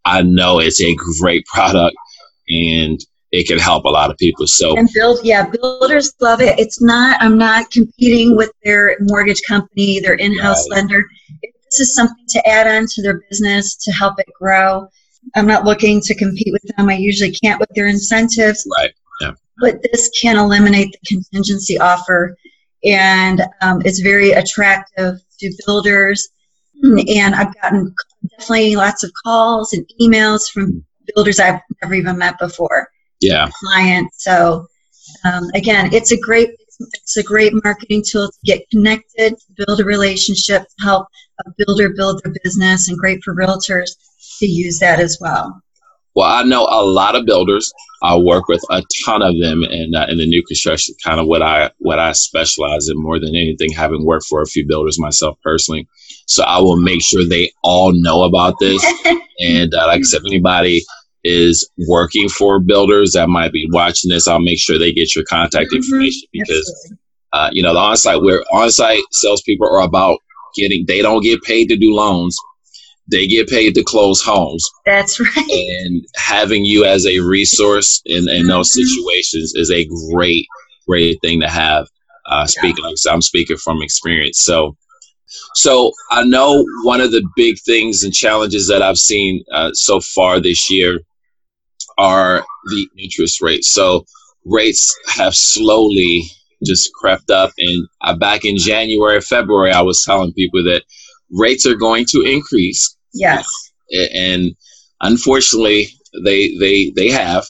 I 0.04 0.22
know 0.22 0.58
it's 0.58 0.80
a 0.80 0.96
great 1.20 1.46
product, 1.54 1.94
and 2.48 2.98
it 3.30 3.46
can 3.46 3.60
help 3.60 3.84
a 3.84 3.88
lot 3.88 4.10
of 4.10 4.16
people. 4.16 4.48
So 4.48 4.76
and 4.76 4.88
build, 4.92 5.20
yeah, 5.22 5.48
builders 5.48 6.12
love 6.20 6.40
it. 6.40 6.58
It's 6.58 6.82
not. 6.82 7.16
I'm 7.22 7.38
not 7.38 7.70
competing 7.70 8.36
with 8.36 8.50
their 8.64 8.96
mortgage 9.00 9.42
company, 9.46 10.00
their 10.00 10.14
in-house 10.14 10.68
right. 10.70 10.78
lender. 10.78 11.04
This 11.42 11.78
is 11.78 11.94
something 11.94 12.26
to 12.30 12.48
add 12.48 12.66
on 12.66 12.86
to 12.88 13.02
their 13.02 13.22
business 13.30 13.76
to 13.84 13.92
help 13.92 14.18
it 14.18 14.26
grow. 14.40 14.88
I'm 15.36 15.46
not 15.46 15.64
looking 15.64 16.00
to 16.00 16.14
compete 16.14 16.52
with 16.52 16.62
them. 16.76 16.88
I 16.88 16.96
usually 16.96 17.30
can't 17.30 17.60
with 17.60 17.70
their 17.76 17.86
incentives. 17.86 18.68
Right. 18.78 18.90
But 19.58 19.82
this 19.82 20.10
can 20.20 20.36
eliminate 20.36 20.92
the 20.92 21.16
contingency 21.16 21.78
offer, 21.78 22.36
and 22.84 23.42
um, 23.62 23.82
it's 23.84 24.00
very 24.00 24.32
attractive 24.32 25.20
to 25.40 25.52
builders. 25.66 26.28
And 26.82 27.34
I've 27.34 27.54
gotten 27.62 27.94
definitely 28.36 28.76
lots 28.76 29.04
of 29.04 29.12
calls 29.24 29.72
and 29.72 29.88
emails 30.00 30.50
from 30.52 30.84
builders 31.14 31.38
I've 31.38 31.60
never 31.80 31.94
even 31.94 32.18
met 32.18 32.38
before 32.38 32.88
yeah. 33.20 33.48
client. 33.62 34.08
So 34.14 34.66
um, 35.24 35.44
again, 35.54 35.92
it's 35.92 36.12
a 36.12 36.18
great 36.18 36.50
it's 36.80 37.16
a 37.16 37.22
great 37.22 37.52
marketing 37.62 38.02
tool 38.06 38.28
to 38.28 38.38
get 38.44 38.68
connected, 38.70 39.36
to 39.38 39.64
build 39.64 39.80
a 39.80 39.84
relationship, 39.84 40.62
to 40.62 40.84
help 40.84 41.06
a 41.46 41.50
builder 41.56 41.90
build 41.90 42.20
their 42.22 42.34
business, 42.42 42.88
and 42.88 42.98
great 42.98 43.22
for 43.22 43.34
realtors 43.34 43.90
to 44.40 44.46
use 44.46 44.80
that 44.80 44.98
as 44.98 45.18
well. 45.20 45.62
Well, 46.14 46.28
I 46.28 46.44
know 46.44 46.62
a 46.70 46.84
lot 46.84 47.16
of 47.16 47.26
builders. 47.26 47.72
I 48.02 48.16
work 48.16 48.46
with 48.48 48.62
a 48.70 48.82
ton 49.04 49.22
of 49.22 49.38
them 49.40 49.64
in 49.64 49.94
uh, 49.94 50.06
in 50.08 50.18
the 50.18 50.26
new 50.26 50.44
construction, 50.44 50.94
kind 51.02 51.20
of 51.20 51.26
what 51.26 51.42
I 51.42 51.70
what 51.78 51.98
I 51.98 52.12
specialize 52.12 52.88
in 52.88 53.00
more 53.00 53.18
than 53.18 53.34
anything. 53.34 53.72
Having 53.72 54.04
worked 54.04 54.26
for 54.26 54.42
a 54.42 54.46
few 54.46 54.66
builders 54.66 55.00
myself 55.00 55.38
personally, 55.42 55.88
so 56.26 56.44
I 56.44 56.60
will 56.60 56.76
make 56.76 57.02
sure 57.02 57.24
they 57.24 57.52
all 57.62 57.92
know 57.92 58.22
about 58.22 58.58
this. 58.60 58.84
and 59.40 59.74
uh, 59.74 59.86
like 59.86 60.00
I 60.00 60.02
said, 60.02 60.20
if 60.20 60.26
anybody 60.26 60.82
is 61.24 61.68
working 61.88 62.28
for 62.28 62.60
builders 62.60 63.12
that 63.12 63.28
might 63.28 63.52
be 63.52 63.66
watching 63.72 64.10
this, 64.10 64.28
I'll 64.28 64.40
make 64.40 64.60
sure 64.60 64.78
they 64.78 64.92
get 64.92 65.14
your 65.16 65.24
contact 65.24 65.68
mm-hmm. 65.68 65.76
information 65.76 66.28
because, 66.32 66.94
uh, 67.32 67.48
you 67.52 67.62
know, 67.62 67.72
the 67.72 67.80
on-site 67.80 68.22
where 68.22 68.44
on-site 68.52 69.02
salespeople 69.10 69.66
are 69.66 69.82
about 69.82 70.18
getting, 70.54 70.84
they 70.86 71.00
don't 71.00 71.22
get 71.22 71.42
paid 71.42 71.68
to 71.70 71.76
do 71.76 71.94
loans. 71.94 72.36
They 73.10 73.26
get 73.26 73.48
paid 73.48 73.74
to 73.74 73.84
close 73.84 74.22
homes. 74.22 74.68
That's 74.86 75.20
right. 75.20 75.76
And 75.82 76.04
having 76.16 76.64
you 76.64 76.84
as 76.84 77.06
a 77.06 77.20
resource 77.20 78.00
in, 78.06 78.28
in 78.28 78.40
mm-hmm. 78.42 78.48
those 78.48 78.72
situations 78.72 79.52
is 79.54 79.70
a 79.70 79.86
great, 80.12 80.46
great 80.86 81.18
thing 81.20 81.40
to 81.40 81.48
have. 81.48 81.86
Uh, 82.26 82.46
speaking, 82.46 82.84
yeah. 82.84 83.12
I'm 83.12 83.20
speaking 83.20 83.58
from 83.58 83.82
experience. 83.82 84.40
So, 84.40 84.76
so 85.54 85.92
I 86.10 86.24
know 86.24 86.64
one 86.84 87.02
of 87.02 87.12
the 87.12 87.22
big 87.36 87.56
things 87.66 88.02
and 88.02 88.14
challenges 88.14 88.68
that 88.68 88.80
I've 88.80 88.96
seen 88.96 89.44
uh, 89.52 89.72
so 89.74 90.00
far 90.00 90.40
this 90.40 90.70
year 90.70 91.00
are 91.98 92.42
the 92.70 92.88
interest 92.96 93.42
rates. 93.42 93.70
So 93.70 94.06
rates 94.46 94.94
have 95.08 95.34
slowly 95.34 96.24
just 96.64 96.92
crept 96.94 97.30
up. 97.30 97.52
And 97.58 97.86
uh, 98.00 98.16
back 98.16 98.44
in 98.44 98.56
January, 98.56 99.20
February, 99.20 99.72
I 99.72 99.82
was 99.82 100.02
telling 100.02 100.32
people 100.32 100.64
that 100.64 100.82
rates 101.34 101.66
are 101.66 101.74
going 101.74 102.06
to 102.10 102.22
increase. 102.22 102.96
Yes. 103.12 103.46
And 104.14 104.54
unfortunately, 105.00 105.88
they 106.24 106.56
they 106.58 106.90
they 106.96 107.10
have. 107.10 107.44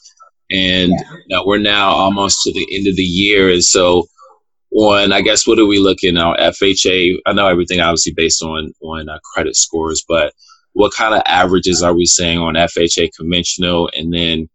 And 0.50 0.92
yeah. 1.28 1.40
we're 1.44 1.58
now 1.58 1.90
almost 1.90 2.42
to 2.42 2.52
the 2.52 2.66
end 2.76 2.86
of 2.86 2.96
the 2.96 3.02
year, 3.02 3.50
and 3.50 3.64
so 3.64 4.06
on. 4.72 5.12
I 5.12 5.20
guess 5.20 5.46
what 5.46 5.58
are 5.58 5.66
we 5.66 5.78
looking 5.78 6.16
at? 6.16 6.38
FHA. 6.38 7.16
I 7.26 7.32
know 7.32 7.46
everything 7.46 7.80
obviously 7.80 8.12
based 8.12 8.42
on 8.42 8.72
on 8.82 9.08
uh, 9.08 9.18
credit 9.32 9.56
scores, 9.56 10.04
but 10.06 10.34
what 10.74 10.92
kind 10.92 11.14
of 11.14 11.22
averages 11.26 11.82
are 11.82 11.94
we 11.94 12.04
saying 12.04 12.38
on 12.38 12.54
FHA 12.54 13.10
conventional? 13.16 13.90
And 13.96 14.12
then 14.12 14.48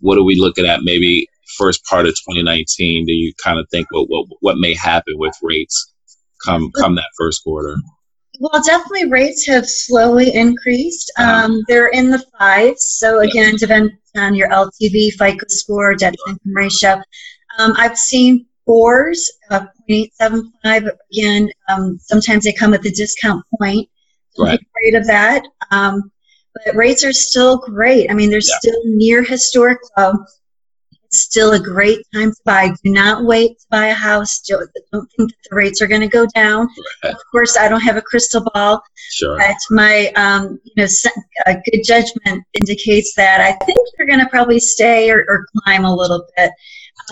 what 0.00 0.18
are 0.18 0.24
we 0.24 0.36
looking 0.36 0.66
at 0.66 0.82
maybe 0.82 1.28
first 1.56 1.84
part 1.84 2.06
of 2.06 2.12
2019 2.12 3.06
do 3.06 3.12
you 3.12 3.32
kind 3.42 3.58
of 3.58 3.66
think 3.70 3.86
what 3.90 4.08
what, 4.08 4.26
what 4.40 4.58
may 4.58 4.74
happen 4.74 5.14
with 5.16 5.34
rates 5.42 5.92
come 6.44 6.70
come 6.72 6.96
that 6.96 7.10
first 7.16 7.42
quarter? 7.44 7.76
Well, 8.40 8.62
definitely 8.64 9.10
rates 9.10 9.46
have 9.46 9.68
slowly 9.68 10.34
increased. 10.34 11.12
Uh-huh. 11.16 11.44
Um, 11.46 11.64
they're 11.68 11.88
in 11.88 12.10
the 12.10 12.24
fives. 12.38 12.84
So 12.98 13.20
again, 13.20 13.56
depends 13.56 13.92
on 14.16 14.34
your 14.34 14.48
LTV, 14.48 15.12
FICO 15.12 15.44
score, 15.48 15.94
debt 15.94 16.14
to 16.14 16.30
income 16.30 16.54
ratio. 16.54 17.02
Um, 17.58 17.74
I've 17.76 17.98
seen 17.98 18.46
fours, 18.64 19.30
uh, 19.50 19.66
0.875. 19.88 20.90
Again, 21.12 21.48
um, 21.68 21.98
sometimes 22.00 22.44
they 22.44 22.52
come 22.52 22.74
at 22.74 22.82
the 22.82 22.90
discount 22.90 23.44
point. 23.58 23.88
Right. 24.38 24.60
Afraid 24.60 24.98
of 25.00 25.06
that. 25.06 25.42
Um, 25.70 26.10
but 26.64 26.74
rates 26.74 27.04
are 27.04 27.12
still 27.12 27.58
great. 27.58 28.10
I 28.10 28.14
mean, 28.14 28.30
they're 28.30 28.40
yeah. 28.40 28.58
still 28.58 28.80
near 28.84 29.22
historic 29.22 29.78
low. 29.96 30.14
Still 31.16 31.52
a 31.52 31.60
great 31.60 32.04
time 32.14 32.30
to 32.30 32.40
buy. 32.44 32.68
Do 32.84 32.90
not 32.90 33.24
wait 33.24 33.58
to 33.58 33.66
buy 33.70 33.86
a 33.86 33.94
house. 33.94 34.40
Don't 34.40 34.70
think 34.92 35.30
that 35.30 35.36
the 35.50 35.56
rates 35.56 35.80
are 35.80 35.86
going 35.86 36.00
to 36.02 36.08
go 36.08 36.26
down. 36.34 36.68
Right. 37.02 37.12
Of 37.14 37.20
course, 37.30 37.56
I 37.56 37.68
don't 37.68 37.80
have 37.80 37.96
a 37.96 38.02
crystal 38.02 38.44
ball. 38.52 38.82
Sure. 39.10 39.38
But 39.38 39.56
my, 39.70 40.12
um, 40.16 40.60
you 40.64 40.72
know, 40.76 40.86
good 41.46 41.82
judgment 41.84 42.44
indicates 42.54 43.14
that 43.14 43.40
I 43.40 43.52
think 43.64 43.78
they're 43.96 44.06
going 44.06 44.20
to 44.20 44.28
probably 44.28 44.60
stay 44.60 45.10
or, 45.10 45.24
or 45.28 45.46
climb 45.64 45.84
a 45.84 45.94
little 45.94 46.26
bit. 46.36 46.50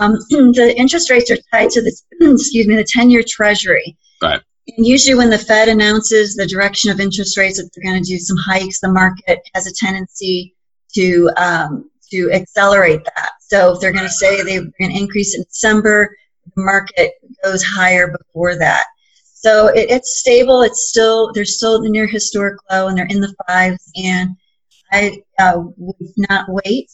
Um, 0.00 0.12
the 0.30 0.74
interest 0.76 1.10
rates 1.10 1.30
are 1.30 1.38
tied 1.52 1.70
to 1.70 1.82
the, 1.82 1.92
excuse 2.34 2.66
me, 2.66 2.76
the 2.76 2.84
10-year 2.84 3.24
Treasury. 3.26 3.96
Right. 4.22 4.40
And 4.76 4.86
usually, 4.86 5.14
when 5.14 5.28
the 5.28 5.38
Fed 5.38 5.68
announces 5.68 6.34
the 6.34 6.46
direction 6.46 6.90
of 6.90 6.98
interest 6.98 7.36
rates, 7.36 7.58
that 7.58 7.70
they're 7.74 7.84
going 7.84 8.02
to 8.02 8.08
do 8.08 8.18
some 8.18 8.38
hikes, 8.38 8.80
the 8.80 8.88
market 8.88 9.40
has 9.54 9.66
a 9.66 9.74
tendency 9.74 10.54
to 10.94 11.30
um, 11.36 11.90
to 12.10 12.30
accelerate 12.32 13.04
that. 13.16 13.30
So 13.40 13.74
if 13.74 13.80
they're 13.80 13.92
going 13.92 14.04
to 14.04 14.10
say 14.10 14.42
they're 14.42 14.62
going 14.62 14.90
to 14.90 14.98
increase 14.98 15.36
in 15.36 15.42
December, 15.44 16.16
the 16.54 16.62
market 16.62 17.12
goes 17.42 17.62
higher 17.62 18.16
before 18.16 18.56
that. 18.56 18.84
So 19.44 19.68
it, 19.68 19.90
it's 19.90 20.18
stable. 20.20 20.62
It's 20.62 20.88
still 20.88 21.32
they're 21.32 21.44
still 21.44 21.80
near 21.82 22.06
historic 22.06 22.58
low, 22.70 22.88
and 22.88 22.96
they're 22.96 23.06
in 23.06 23.20
the 23.20 23.34
fives. 23.46 23.90
And 23.96 24.30
I 24.90 25.22
uh, 25.38 25.62
would 25.76 26.12
not 26.16 26.46
wait. 26.48 26.90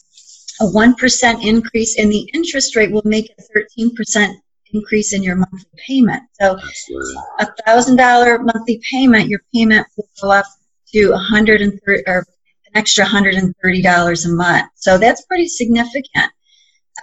A 0.59 0.67
one 0.67 0.95
percent 0.95 1.43
increase 1.43 1.97
in 1.97 2.09
the 2.09 2.29
interest 2.33 2.75
rate 2.75 2.91
will 2.91 3.01
make 3.05 3.31
a 3.37 3.41
thirteen 3.41 3.95
percent 3.95 4.37
increase 4.73 5.13
in 5.13 5.23
your 5.23 5.35
monthly 5.35 5.79
payment. 5.87 6.23
So 6.39 6.57
a 7.39 7.47
thousand 7.65 7.95
dollar 7.95 8.39
monthly 8.39 8.81
payment, 8.89 9.27
your 9.29 9.41
payment 9.53 9.87
will 9.97 10.09
go 10.21 10.31
up 10.31 10.45
to 10.93 11.13
a 11.13 11.17
hundred 11.17 11.61
and 11.61 11.79
thirty 11.85 12.03
or 12.07 12.25
extra 12.75 13.05
hundred 13.05 13.35
and 13.35 13.53
thirty 13.61 13.81
dollars 13.81 14.25
a 14.25 14.33
month. 14.33 14.69
So 14.75 14.97
that's 14.97 15.25
pretty 15.25 15.47
significant. 15.47 16.31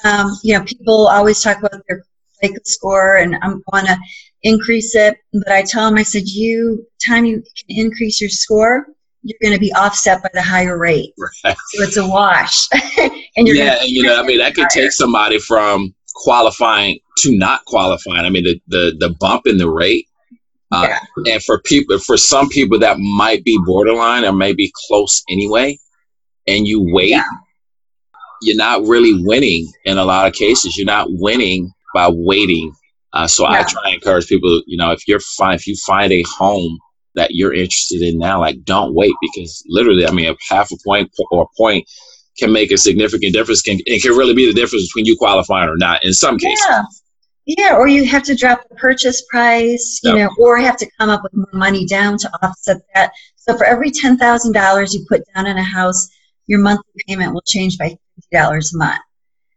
Um, 0.05 0.37
you 0.43 0.55
know, 0.57 0.65
people 0.65 1.09
always 1.09 1.43
talk 1.43 1.59
about 1.59 1.83
their 1.89 2.05
FICO 2.41 2.61
score, 2.65 3.17
and 3.17 3.37
I'm 3.43 3.63
going 3.71 3.87
to 3.87 3.97
increase 4.43 4.95
it. 4.95 5.19
But 5.33 5.53
I 5.53 5.63
tell 5.63 5.89
them, 5.89 5.99
I 5.99 6.03
said, 6.03 6.29
you 6.29 6.87
time 7.05 7.25
you 7.25 7.43
can 7.43 7.77
increase 7.77 8.21
your 8.21 8.31
score, 8.31 8.87
you're 9.23 9.39
going 9.43 9.55
to 9.55 9.61
be 9.61 9.73
offset 9.73 10.23
by 10.23 10.31
the 10.33 10.43
higher 10.43 10.79
rate. 10.79 11.13
Right. 11.19 11.57
So 11.73 11.83
it's 11.83 11.97
a 11.97 12.07
wash. 12.07 12.69
and 13.37 13.47
you're 13.47 13.57
yeah, 13.57 13.79
and 13.81 13.89
you 13.89 14.03
know, 14.03 14.21
I 14.21 14.25
mean, 14.25 14.39
that 14.39 14.55
could 14.55 14.71
take 14.71 14.93
somebody 14.93 15.39
from 15.39 15.95
qualifying 16.15 16.99
to 17.19 17.37
not 17.37 17.65
qualifying. 17.65 18.25
I 18.25 18.31
mean, 18.31 18.45
the 18.45 18.61
the, 18.69 18.97
the 18.99 19.11
bump 19.21 19.47
in 19.47 19.59
the 19.59 19.71
rate. 19.71 20.08
Uh, 20.71 20.87
yeah. 20.89 21.33
And 21.33 21.43
for 21.43 21.61
people, 21.61 21.99
for 21.99 22.17
some 22.17 22.49
people, 22.49 22.79
that 22.79 22.99
might 22.99 23.45
be 23.45 23.59
borderline 23.65 24.25
or 24.25 24.33
maybe 24.33 24.71
close 24.87 25.23
anyway, 25.31 25.79
and 26.47 26.67
you 26.67 26.87
wait. 26.93 27.11
Yeah. 27.11 27.25
You're 28.43 28.57
not 28.57 28.83
really 28.83 29.25
winning 29.25 29.71
in 29.85 29.99
a 29.99 30.05
lot 30.05 30.29
of 30.29 30.35
cases. 30.35 30.77
You're 30.77 30.87
not 30.87 31.09
winning 31.11 31.73
by 31.95 32.09
waiting. 32.12 32.73
Uh, 33.12 33.27
so 33.27 33.45
yeah. 33.45 33.61
I 33.61 33.62
try 33.64 33.90
to 33.90 33.95
encourage 33.95 34.29
people. 34.29 34.62
You 34.66 34.77
know, 34.77 34.92
if 34.92 35.09
you're 35.09 35.21
fine, 35.21 35.55
if 35.55 35.66
you 35.66 35.75
find 35.87 36.12
a 36.12 36.23
home 36.23 36.79
that 37.14 37.33
you're 37.33 37.55
interested 37.55 38.03
in 38.03 38.19
now, 38.19 38.40
like 38.40 38.62
don't 38.64 38.95
wait 38.95 39.14
because 39.21 39.62
literally, 39.69 40.07
I 40.07 40.12
mean, 40.12 40.29
a 40.29 40.37
half 40.49 40.71
a 40.71 40.77
point 40.85 41.11
or 41.33 41.42
a 41.45 41.57
point 41.57 41.88
can 42.38 42.53
make 42.53 42.71
a 42.71 42.79
significant 42.79 43.33
difference. 43.33 43.62
Can 43.62 43.79
it 43.87 44.03
can 44.03 44.12
really 44.12 44.35
be 44.35 44.47
the 44.47 44.53
difference 44.53 44.87
between 44.88 45.07
you 45.07 45.16
qualifying 45.16 45.69
or 45.69 45.77
not 45.77 46.05
in 46.05 46.12
some 46.12 46.38
cases. 46.38 46.64
Yeah. 47.49 47.77
Or 47.77 47.89
you 47.89 48.05
have 48.05 48.23
to 48.25 48.35
drop 48.37 48.69
the 48.69 48.75
purchase 48.77 49.23
price, 49.31 50.01
you 50.05 50.15
yep. 50.15 50.31
know, 50.31 50.37
or 50.39 50.59
have 50.59 50.77
to 50.77 50.91
come 50.99 51.09
up 51.09 51.23
with 51.23 51.35
more 51.35 51.49
money 51.53 51.87
down 51.87 52.19
to 52.19 52.31
offset 52.43 52.77
that. 52.95 53.11
So 53.37 53.57
for 53.57 53.65
every 53.65 53.91
ten 53.91 54.19
thousand 54.19 54.53
dollars 54.53 54.95
you 54.95 55.07
put 55.09 55.23
down 55.35 55.47
in 55.47 55.57
a 55.57 55.65
house, 55.65 56.09
your 56.47 56.61
monthly 56.61 56.85
payment 57.09 57.33
will 57.33 57.43
change 57.47 57.79
by 57.79 57.89
fifty 57.89 58.37
dollars 58.37 58.75
a 58.75 58.79
month. 58.79 59.01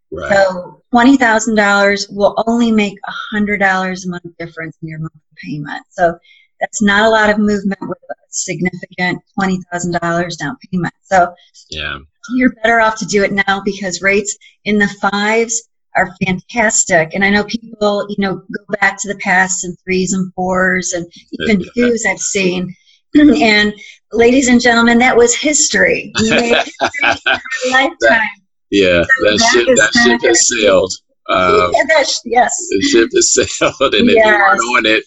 Right. 0.09 0.31
So 0.31 0.81
twenty 0.91 1.17
thousand 1.17 1.55
dollars 1.55 2.07
will 2.09 2.41
only 2.47 2.71
make 2.71 2.97
a 3.05 3.11
hundred 3.11 3.59
dollars 3.59 4.05
a 4.05 4.09
month 4.09 4.37
difference 4.39 4.77
in 4.81 4.87
your 4.87 4.99
monthly 4.99 5.19
payment. 5.43 5.83
So 5.89 6.17
that's 6.61 6.81
not 6.81 7.03
a 7.03 7.09
lot 7.09 7.29
of 7.29 7.39
movement 7.39 7.81
with 7.81 7.97
a 8.09 8.15
significant 8.29 9.21
twenty 9.37 9.59
thousand 9.69 9.99
dollars 9.99 10.37
down 10.37 10.55
payment. 10.71 10.93
So 11.01 11.33
yeah, 11.69 11.97
you're 12.35 12.53
better 12.63 12.79
off 12.79 12.97
to 12.99 13.05
do 13.05 13.23
it 13.23 13.33
now 13.33 13.61
because 13.65 14.01
rates 14.01 14.37
in 14.63 14.79
the 14.79 14.87
fives 14.87 15.67
are 15.95 16.15
fantastic. 16.25 17.13
And 17.13 17.23
I 17.23 17.29
know 17.29 17.43
people, 17.43 18.05
you 18.09 18.15
know, 18.19 18.35
go 18.35 18.75
back 18.79 18.99
to 19.01 19.07
the 19.07 19.19
past 19.19 19.63
and 19.63 19.77
threes 19.83 20.13
and 20.13 20.33
fours 20.33 20.93
and 20.93 21.05
even 21.39 21.63
twos 21.75 22.05
I've 22.05 22.19
seen. 22.19 22.75
and 23.15 23.73
ladies 24.11 24.47
and 24.47 24.61
gentlemen, 24.61 24.97
that 24.99 25.15
was 25.15 25.35
history. 25.35 26.11
lifetime. 26.21 28.19
Yeah, 28.69 29.03
that, 29.03 29.05
that 29.23 29.49
ship, 29.51 29.67
that 29.75 29.91
ship 30.03 30.21
has 30.23 30.47
sailed. 30.47 30.93
Um, 31.29 31.71
yeah, 31.73 31.83
that, 31.87 32.11
yes. 32.25 32.67
The 32.69 32.81
ship 32.81 33.09
has 33.13 33.33
sailed, 33.33 33.93
and 33.93 34.09
yes. 34.09 34.17
if 34.17 34.25
you 34.25 34.31
weren't 34.31 34.77
on 34.77 34.85
it, 34.85 35.03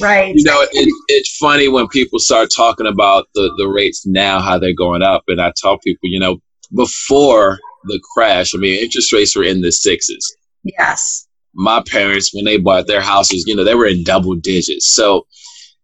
Right. 0.00 0.34
You 0.34 0.44
know, 0.44 0.60
it, 0.60 1.04
it's 1.08 1.36
funny 1.36 1.68
when 1.68 1.88
people 1.88 2.18
start 2.18 2.48
talking 2.54 2.86
about 2.86 3.28
the, 3.34 3.52
the 3.56 3.68
rates 3.68 4.06
now, 4.06 4.40
how 4.40 4.58
they're 4.58 4.74
going 4.74 5.02
up. 5.02 5.24
And 5.28 5.40
I 5.40 5.52
tell 5.56 5.78
people, 5.78 6.08
you 6.08 6.18
know, 6.18 6.38
before 6.74 7.58
the 7.84 8.00
crash, 8.14 8.54
I 8.54 8.58
mean, 8.58 8.82
interest 8.82 9.12
rates 9.12 9.36
were 9.36 9.44
in 9.44 9.60
the 9.60 9.72
sixes. 9.72 10.36
Yes. 10.62 11.26
My 11.54 11.82
parents, 11.86 12.34
when 12.34 12.44
they 12.44 12.56
bought 12.56 12.86
their 12.86 13.00
houses, 13.00 13.44
you 13.46 13.54
know, 13.54 13.64
they 13.64 13.74
were 13.74 13.86
in 13.86 14.02
double 14.02 14.34
digits. 14.34 14.88
So 14.88 15.26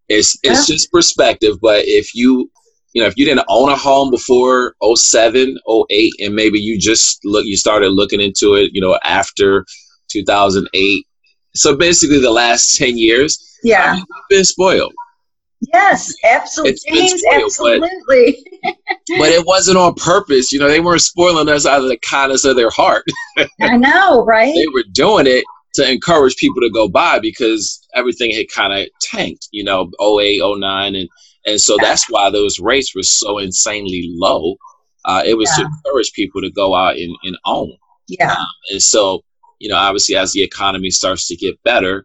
it's 0.08 0.36
it's 0.42 0.68
yeah. 0.68 0.74
just 0.74 0.90
perspective. 0.90 1.58
But 1.60 1.84
if 1.86 2.14
you 2.14 2.50
you 2.92 3.00
know, 3.02 3.08
if 3.08 3.16
you 3.16 3.24
didn't 3.24 3.46
own 3.48 3.68
a 3.68 3.76
home 3.76 4.10
before 4.10 4.74
07, 4.82 5.56
08, 5.90 6.12
and 6.18 6.34
maybe 6.34 6.58
you 6.58 6.78
just 6.78 7.20
look, 7.24 7.44
you 7.44 7.56
started 7.56 7.90
looking 7.90 8.20
into 8.20 8.54
it, 8.54 8.72
you 8.72 8.80
know, 8.80 8.98
after 9.04 9.64
2008. 10.08 11.06
So 11.54 11.76
basically, 11.76 12.18
the 12.18 12.32
last 12.32 12.76
10 12.76 12.98
years, 12.98 13.58
yeah, 13.62 13.84
I 13.84 13.92
mean, 13.94 14.04
you've 14.08 14.28
been 14.28 14.44
spoiled. 14.44 14.92
Yes, 15.72 16.12
absolutely. 16.24 16.78
James, 16.88 17.20
spoiled, 17.20 17.44
absolutely. 17.44 18.44
But, 18.62 18.76
but, 19.18 19.28
it 19.28 19.46
wasn't 19.46 19.76
on 19.76 19.94
purpose. 19.94 20.52
You 20.52 20.58
know, 20.58 20.68
they 20.68 20.80
weren't 20.80 21.02
spoiling 21.02 21.48
us 21.48 21.66
out 21.66 21.82
of 21.82 21.88
the 21.88 21.98
kindness 21.98 22.44
of 22.44 22.56
their 22.56 22.70
heart. 22.70 23.04
I 23.60 23.76
know, 23.76 24.24
right? 24.24 24.54
They 24.54 24.66
were 24.72 24.84
doing 24.92 25.26
it 25.26 25.44
to 25.74 25.90
encourage 25.90 26.36
people 26.36 26.60
to 26.62 26.70
go 26.70 26.88
buy 26.88 27.18
because 27.18 27.86
everything 27.94 28.34
had 28.34 28.46
kind 28.54 28.72
of 28.72 28.88
tanked, 29.02 29.48
you 29.52 29.62
know, 29.62 29.90
08, 30.00 30.40
09. 30.42 30.94
And, 30.94 31.08
and 31.46 31.60
so 31.60 31.76
yeah. 31.78 31.88
that's 31.88 32.08
why 32.08 32.30
those 32.30 32.58
rates 32.58 32.94
were 32.94 33.02
so 33.02 33.38
insanely 33.38 34.08
low. 34.14 34.56
Uh, 35.04 35.22
it 35.24 35.36
was 35.36 35.50
yeah. 35.50 35.64
to 35.64 35.70
encourage 35.70 36.12
people 36.12 36.40
to 36.40 36.50
go 36.50 36.74
out 36.74 36.96
and, 36.96 37.14
and 37.22 37.36
own. 37.44 37.72
Yeah. 38.08 38.32
Um, 38.32 38.46
and 38.70 38.82
so, 38.82 39.24
you 39.58 39.68
know, 39.68 39.76
obviously 39.76 40.16
as 40.16 40.32
the 40.32 40.42
economy 40.42 40.90
starts 40.90 41.28
to 41.28 41.36
get 41.36 41.62
better, 41.62 42.04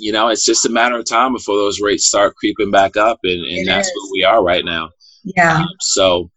you 0.00 0.12
know, 0.12 0.28
it's 0.28 0.44
just 0.44 0.64
a 0.64 0.70
matter 0.70 0.98
of 0.98 1.04
time 1.04 1.32
before 1.32 1.56
those 1.56 1.80
rates 1.80 2.06
start 2.06 2.34
creeping 2.36 2.70
back 2.70 2.96
up, 2.96 3.20
and, 3.22 3.44
and 3.44 3.68
that's 3.68 3.88
is. 3.88 3.94
where 3.94 4.10
we 4.12 4.24
are 4.24 4.42
right 4.42 4.64
now. 4.64 4.90
Yeah. 5.24 5.58
Um, 5.58 5.68
so, 5.80 6.30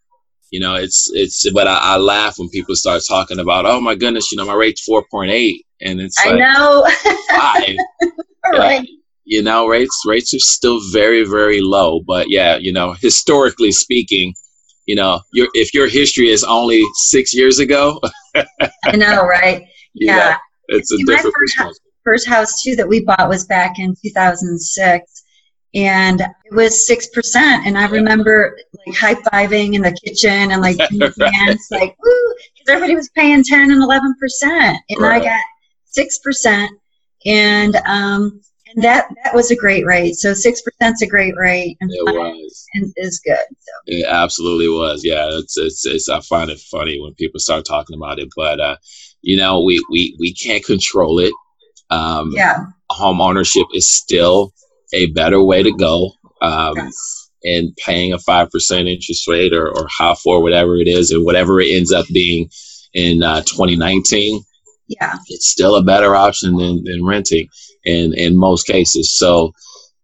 you 0.50 0.60
know, 0.60 0.74
it's 0.74 1.10
it's. 1.12 1.50
But 1.52 1.66
I, 1.66 1.78
I, 1.78 1.96
laugh 1.96 2.38
when 2.38 2.50
people 2.50 2.76
start 2.76 3.02
talking 3.08 3.38
about, 3.38 3.64
oh 3.64 3.80
my 3.80 3.94
goodness, 3.94 4.30
you 4.30 4.36
know, 4.36 4.44
my 4.44 4.54
rate's 4.54 4.82
four 4.82 5.04
point 5.10 5.30
eight, 5.30 5.64
and 5.80 6.00
it's 6.00 6.16
I 6.24 6.30
like, 6.30 6.38
know. 6.38 6.86
five. 7.30 7.76
right. 8.52 8.86
You 9.24 9.42
know, 9.42 9.66
rates 9.66 10.02
rates 10.06 10.34
are 10.34 10.38
still 10.38 10.80
very 10.92 11.24
very 11.24 11.62
low, 11.62 12.00
but 12.00 12.28
yeah, 12.28 12.56
you 12.56 12.72
know, 12.72 12.92
historically 13.00 13.72
speaking, 13.72 14.34
you 14.86 14.94
know, 14.94 15.20
your 15.32 15.48
if 15.54 15.72
your 15.72 15.88
history 15.88 16.28
is 16.28 16.44
only 16.44 16.82
six 16.96 17.32
years 17.32 17.58
ago. 17.58 18.00
I 18.84 18.96
know, 18.96 19.24
right? 19.24 19.64
Yeah. 19.94 20.16
Know, 20.16 20.36
it's 20.76 20.92
a 20.92 20.98
different 21.06 21.34
first 22.04 22.26
house 22.26 22.62
too 22.62 22.76
that 22.76 22.88
we 22.88 23.00
bought 23.00 23.28
was 23.28 23.46
back 23.46 23.78
in 23.78 23.94
2006 24.02 25.24
and 25.74 26.20
it 26.20 26.54
was 26.54 26.88
6% 26.88 27.36
and 27.36 27.76
i 27.76 27.86
remember 27.88 28.56
like 28.86 28.96
high-fiving 28.96 29.74
in 29.74 29.82
the 29.82 29.92
kitchen 30.04 30.52
and 30.52 30.62
like 30.62 30.78
hands 31.32 31.66
like 31.70 31.96
woo 32.02 32.34
because 32.54 32.68
everybody 32.68 32.94
was 32.94 33.08
paying 33.10 33.42
10 33.42 33.70
and 33.70 33.82
11% 33.82 34.12
and 34.42 35.00
right. 35.00 35.22
i 35.22 35.24
got 35.24 35.40
6% 35.96 36.68
and 37.26 37.76
um 37.86 38.40
and 38.74 38.84
that 38.84 39.06
that 39.22 39.34
was 39.34 39.50
a 39.50 39.56
great 39.56 39.84
rate. 39.86 40.14
So 40.14 40.34
six 40.34 40.62
percent 40.62 40.94
is 40.94 41.02
a 41.02 41.06
great 41.06 41.36
rate, 41.36 41.76
and 41.80 41.90
it 41.92 42.02
was 42.02 42.66
and 42.74 42.92
is 42.96 43.20
good. 43.24 43.36
So. 43.36 43.72
It 43.86 44.06
absolutely 44.06 44.68
was. 44.68 45.04
Yeah, 45.04 45.28
it's, 45.30 45.56
it's 45.56 45.86
it's 45.86 46.08
I 46.08 46.20
find 46.20 46.50
it 46.50 46.58
funny 46.58 47.00
when 47.00 47.14
people 47.14 47.40
start 47.40 47.64
talking 47.64 47.96
about 47.96 48.18
it, 48.18 48.28
but 48.36 48.60
uh, 48.60 48.76
you 49.22 49.36
know, 49.36 49.62
we 49.62 49.84
we 49.90 50.16
we 50.18 50.34
can't 50.34 50.64
control 50.64 51.18
it. 51.18 51.32
Um, 51.94 52.32
yeah, 52.32 52.66
home 52.90 53.20
ownership 53.20 53.66
is 53.72 53.92
still 53.92 54.52
a 54.92 55.06
better 55.12 55.42
way 55.42 55.62
to 55.62 55.72
go. 55.72 56.12
Um, 56.40 56.76
yes. 56.76 57.20
And 57.46 57.76
paying 57.76 58.14
a 58.14 58.18
five 58.18 58.50
percent 58.50 58.88
interest 58.88 59.28
rate 59.28 59.52
or 59.52 59.68
or 59.68 59.86
half 59.98 60.22
or 60.24 60.42
whatever 60.42 60.76
it 60.76 60.88
is, 60.88 61.10
and 61.10 61.24
whatever 61.24 61.60
it 61.60 61.70
ends 61.70 61.92
up 61.92 62.06
being 62.12 62.48
in 62.94 63.22
uh, 63.22 63.40
2019 63.42 64.42
yeah 64.88 65.16
it's 65.28 65.50
still 65.50 65.76
a 65.76 65.82
better 65.82 66.14
option 66.14 66.56
than, 66.56 66.84
than 66.84 67.04
renting 67.04 67.48
in 67.84 68.14
in 68.14 68.36
most 68.36 68.66
cases 68.66 69.16
so 69.16 69.52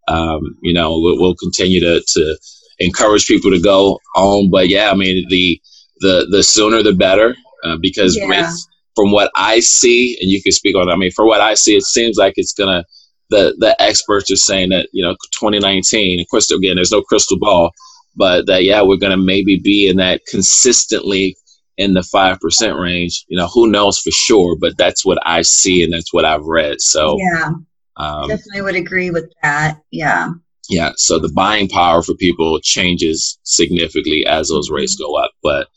um, 0.09 0.57
you 0.63 0.73
know 0.73 0.99
we'll, 0.99 1.19
we'll, 1.19 1.37
continue 1.37 1.81
to, 1.81 2.03
to 2.07 2.37
encourage 2.79 3.27
people 3.27 3.51
to 3.51 3.61
go 3.61 3.99
on 4.17 4.51
but 4.51 4.69
yeah 4.69 4.91
i 4.91 4.95
mean 4.95 5.27
the 5.29 5.61
the 6.01 6.27
the 6.31 6.43
sooner 6.43 6.83
the 6.83 6.93
better 6.93 7.37
uh, 7.65 7.77
because 7.81 8.17
yeah. 8.17 8.27
rates 8.27 8.67
from 9.01 9.13
what 9.13 9.31
i 9.37 9.61
see 9.61 10.17
and 10.21 10.31
you 10.31 10.43
can 10.43 10.53
speak 10.53 10.77
on 10.77 10.91
i 10.91 10.97
mean 10.97 11.11
for 11.13 11.25
what 11.25 11.41
i 11.41 11.55
see 11.55 11.77
it 11.77 11.85
seems 11.85 12.17
like 12.17 12.35
it's 12.37 12.53
gonna 12.53 12.85
the 13.31 13.55
the 13.59 13.81
experts 13.81 14.31
are 14.31 14.37
saying 14.37 14.71
that 14.71 14.89
you 14.93 15.03
know 15.03 15.15
2019 15.39 16.21
of 16.21 16.27
course 16.31 16.51
again 16.51 16.77
there's 16.77 16.93
no 16.93 17.03
crystal 17.03 17.39
ball 17.39 17.71
but 18.17 18.47
that 18.47 18.65
yeah 18.65 18.83
we're 18.83 18.97
gonna 18.97 19.17
maybe 19.17 19.59
be 19.59 19.89
in 19.89 19.97
that 19.97 20.21
consistently 20.29 21.37
in 21.81 21.95
the 21.95 22.01
5% 22.01 22.79
range. 22.79 23.25
You 23.29 23.39
know, 23.39 23.49
who 23.49 23.71
knows 23.71 23.99
for 23.99 24.11
sure, 24.11 24.55
but 24.61 24.77
that's 24.77 25.05
what 25.05 25.19
I 25.25 25.41
see 25.41 25.83
and 25.83 25.91
that's 25.91 26.13
what 26.13 26.27
I've 26.27 26.45
read. 26.45 26.79
So, 26.79 27.17
yeah, 27.19 27.53
um, 27.97 28.29
definitely 28.29 28.61
would 28.61 28.77
agree 28.77 29.11
with 29.11 29.33
that. 29.43 29.81
Yeah. 29.91 30.29
Yeah. 30.69 30.93
So 30.97 31.19
the 31.19 31.33
buying 31.33 31.69
power 31.69 32.03
for 32.03 32.15
people 32.15 32.61
changes 32.61 33.39
significantly 33.45 34.27
as 34.27 34.49
those 34.49 34.69
mm-hmm. 34.69 34.77
rates 34.77 34.95
go 34.95 35.17
up. 35.17 35.31
But 35.43 35.69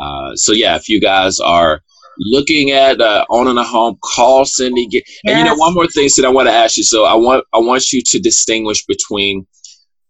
uh, 0.00 0.34
so, 0.34 0.52
yeah, 0.52 0.76
if 0.76 0.88
you 0.88 0.98
guys 0.98 1.38
are 1.40 1.82
looking 2.20 2.70
at 2.70 3.00
uh, 3.00 3.24
owning 3.30 3.58
a 3.58 3.64
home, 3.64 3.98
call 4.02 4.44
Cindy. 4.44 4.86
Get, 4.86 5.04
yes. 5.06 5.18
And 5.26 5.38
you 5.38 5.44
know, 5.44 5.56
one 5.56 5.74
more 5.74 5.86
thing 5.86 6.08
that 6.16 6.24
I 6.24 6.28
want 6.28 6.48
to 6.48 6.52
ask 6.52 6.76
you. 6.76 6.84
So 6.84 7.04
I 7.04 7.14
want 7.14 7.44
I 7.52 7.58
want 7.58 7.92
you 7.92 8.02
to 8.04 8.18
distinguish 8.20 8.84
between 8.86 9.46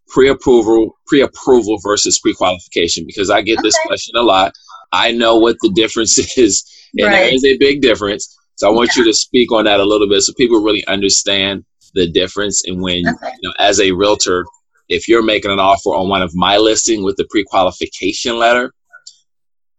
pre-approval 0.08 0.96
pre-approval 1.06 1.78
versus 1.82 2.18
pre-qualification 2.18 3.04
because 3.06 3.30
I 3.30 3.42
get 3.42 3.58
okay. 3.58 3.68
this 3.68 3.78
question 3.86 4.16
a 4.16 4.22
lot. 4.22 4.52
I 4.92 5.12
know 5.12 5.36
what 5.36 5.56
the 5.62 5.70
difference 5.70 6.18
is, 6.36 6.64
and 6.98 7.06
right. 7.06 7.12
there 7.12 7.34
is 7.34 7.44
a 7.44 7.56
big 7.56 7.80
difference. 7.80 8.36
So 8.56 8.68
I 8.68 8.72
want 8.72 8.90
yeah. 8.94 9.02
you 9.02 9.08
to 9.08 9.14
speak 9.14 9.50
on 9.52 9.64
that 9.64 9.80
a 9.80 9.84
little 9.84 10.08
bit 10.08 10.20
so 10.20 10.34
people 10.34 10.62
really 10.62 10.84
understand 10.86 11.64
the 11.94 12.06
difference. 12.06 12.66
And 12.66 12.82
when, 12.82 13.08
okay. 13.08 13.32
you 13.40 13.48
know, 13.48 13.54
as 13.58 13.80
a 13.80 13.92
realtor, 13.92 14.44
if 14.90 15.08
you're 15.08 15.22
making 15.22 15.50
an 15.50 15.60
offer 15.60 15.90
on 15.90 16.10
one 16.10 16.20
of 16.20 16.34
my 16.34 16.58
listing 16.58 17.02
with 17.02 17.16
the 17.16 17.26
pre-qualification 17.30 18.36
letter, 18.38 18.74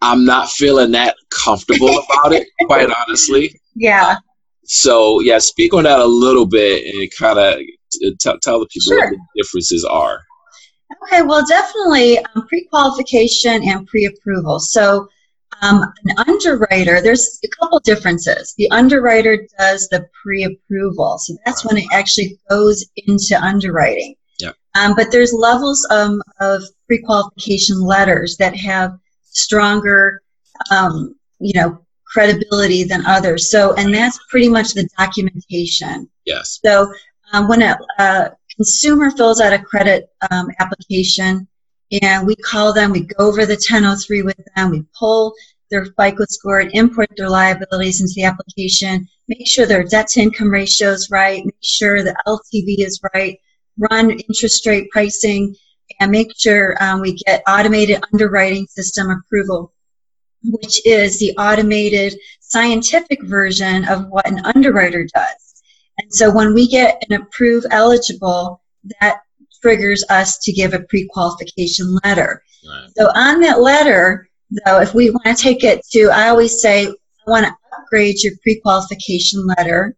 I'm 0.02 0.26
not 0.26 0.50
feeling 0.50 0.92
that 0.92 1.16
comfortable 1.30 1.90
about 1.90 2.34
it, 2.34 2.48
quite 2.66 2.90
honestly. 3.08 3.60
Yeah. 3.76 4.18
So 4.64 5.20
yeah, 5.22 5.38
speak 5.40 5.74
on 5.74 5.84
that 5.84 6.00
a 6.00 6.06
little 6.06 6.46
bit 6.46 6.94
and 6.94 7.10
kind 7.18 7.38
of 7.38 7.60
t- 7.92 8.38
tell 8.42 8.60
the 8.60 8.68
people 8.68 8.98
sure. 8.98 9.00
what 9.00 9.12
the 9.12 9.42
differences 9.42 9.86
are. 9.86 10.22
Okay, 11.04 11.22
well, 11.22 11.46
definitely 11.46 12.20
um, 12.20 12.48
pre-qualification 12.48 13.64
and 13.68 13.88
pre-approval. 13.88 14.60
So 14.60 15.08
um, 15.62 15.84
an 16.06 16.18
underwriter, 16.28 17.02
there's 17.02 17.40
a 17.44 17.48
couple 17.60 17.80
differences. 17.80 18.54
The 18.58 18.70
underwriter 18.72 19.46
does 19.58 19.88
the 19.90 20.08
pre-approval, 20.22 21.18
so 21.20 21.36
that's 21.46 21.66
when 21.66 21.78
it 21.78 21.86
actually 21.92 22.40
goes 22.50 22.86
into 22.96 23.40
underwriting. 23.42 24.16
Yeah. 24.40 24.52
Um, 24.76 24.96
but 24.96 25.12
there's 25.12 25.34
levels 25.34 25.88
um, 25.92 26.22
of 26.40 26.64
pre-qualification 26.88 27.82
letters 27.82 28.38
that 28.38 28.56
have 28.56 28.98
stronger, 29.32 30.22
um, 30.72 31.16
you 31.40 31.54
know, 31.60 31.80
credibility 32.06 32.84
than 32.84 33.06
others. 33.06 33.50
So, 33.50 33.74
and 33.76 33.94
that's 33.94 34.20
pretty 34.30 34.50
much 34.50 34.74
the 34.74 34.88
documentation. 34.98 36.10
Yes. 36.26 36.60
So 36.64 36.92
um, 37.34 37.48
when 37.48 37.62
a, 37.62 37.78
a, 38.00 38.32
consumer 38.56 39.10
fills 39.12 39.40
out 39.40 39.54
a 39.54 39.60
credit 39.60 40.10
um, 40.30 40.50
application, 40.60 41.48
and 42.02 42.28
we 42.28 42.36
call 42.36 42.74
them, 42.74 42.92
we 42.92 43.02
go 43.02 43.28
over 43.28 43.46
the 43.46 43.54
1003 43.54 44.22
with 44.22 44.38
them, 44.56 44.72
we 44.72 44.84
pull 44.98 45.34
their 45.70 45.86
FICO 45.86 46.26
score 46.30 46.60
and 46.60 46.72
import 46.74 47.10
their 47.18 47.30
liabilities 47.30 48.02
into 48.02 48.14
the 48.16 48.26
application, 48.26 49.08
make 49.28 49.48
sure 49.48 49.66
their 49.66 49.84
debt 49.84 50.08
to 50.10 50.22
income 50.22 50.50
ratio 50.50 50.92
is 50.92 51.10
right, 51.10 51.44
make 51.46 51.56
sure 51.62 52.04
the 52.04 52.16
LTV 52.28 52.86
is 52.86 53.02
right, 53.14 53.40
run 53.78 54.12
interest 54.12 54.66
rate 54.68 54.90
pricing, 54.92 55.56
and 56.00 56.12
make 56.12 56.32
sure 56.38 56.76
um, 56.82 57.02
we 57.02 57.14
get 57.26 57.44
automated 57.48 58.04
underwriting 58.12 58.68
system 58.68 59.10
approval, 59.10 59.74
which 60.44 60.86
is 60.86 61.20
the 61.20 61.36
automated 61.38 62.18
scientific 62.40 63.22
version 63.24 63.88
of 63.88 64.08
what 64.08 64.28
an 64.28 64.42
underwriter 64.46 65.08
does. 65.14 65.64
And 66.00 66.14
so 66.14 66.34
when 66.34 66.54
we 66.54 66.68
get 66.68 67.04
an 67.10 67.22
approved 67.22 67.68
eligible, 67.72 68.62
that 69.00 69.22
triggers 69.62 70.04
us 70.10 70.38
to 70.40 70.52
give 70.52 70.74
a 70.74 70.82
pre-qualification 70.90 71.98
letter. 72.04 72.44
Right. 72.68 72.90
So 72.98 73.06
on 73.16 73.42
that 73.42 73.62
letter, 73.62 74.28
though, 74.66 74.82
if 74.82 74.94
we 74.94 75.12
want 75.12 75.26
to 75.26 75.36
take 75.36 75.64
it 75.64 75.86
to, 75.92 76.10
I 76.12 76.30
always 76.30 76.62
say, 76.62 76.88
I 76.88 77.30
want 77.30 77.46
to 77.46 77.54
upgrade 77.78 78.24
your 78.24 78.34
pre-qualification 78.42 79.46
letter, 79.46 79.96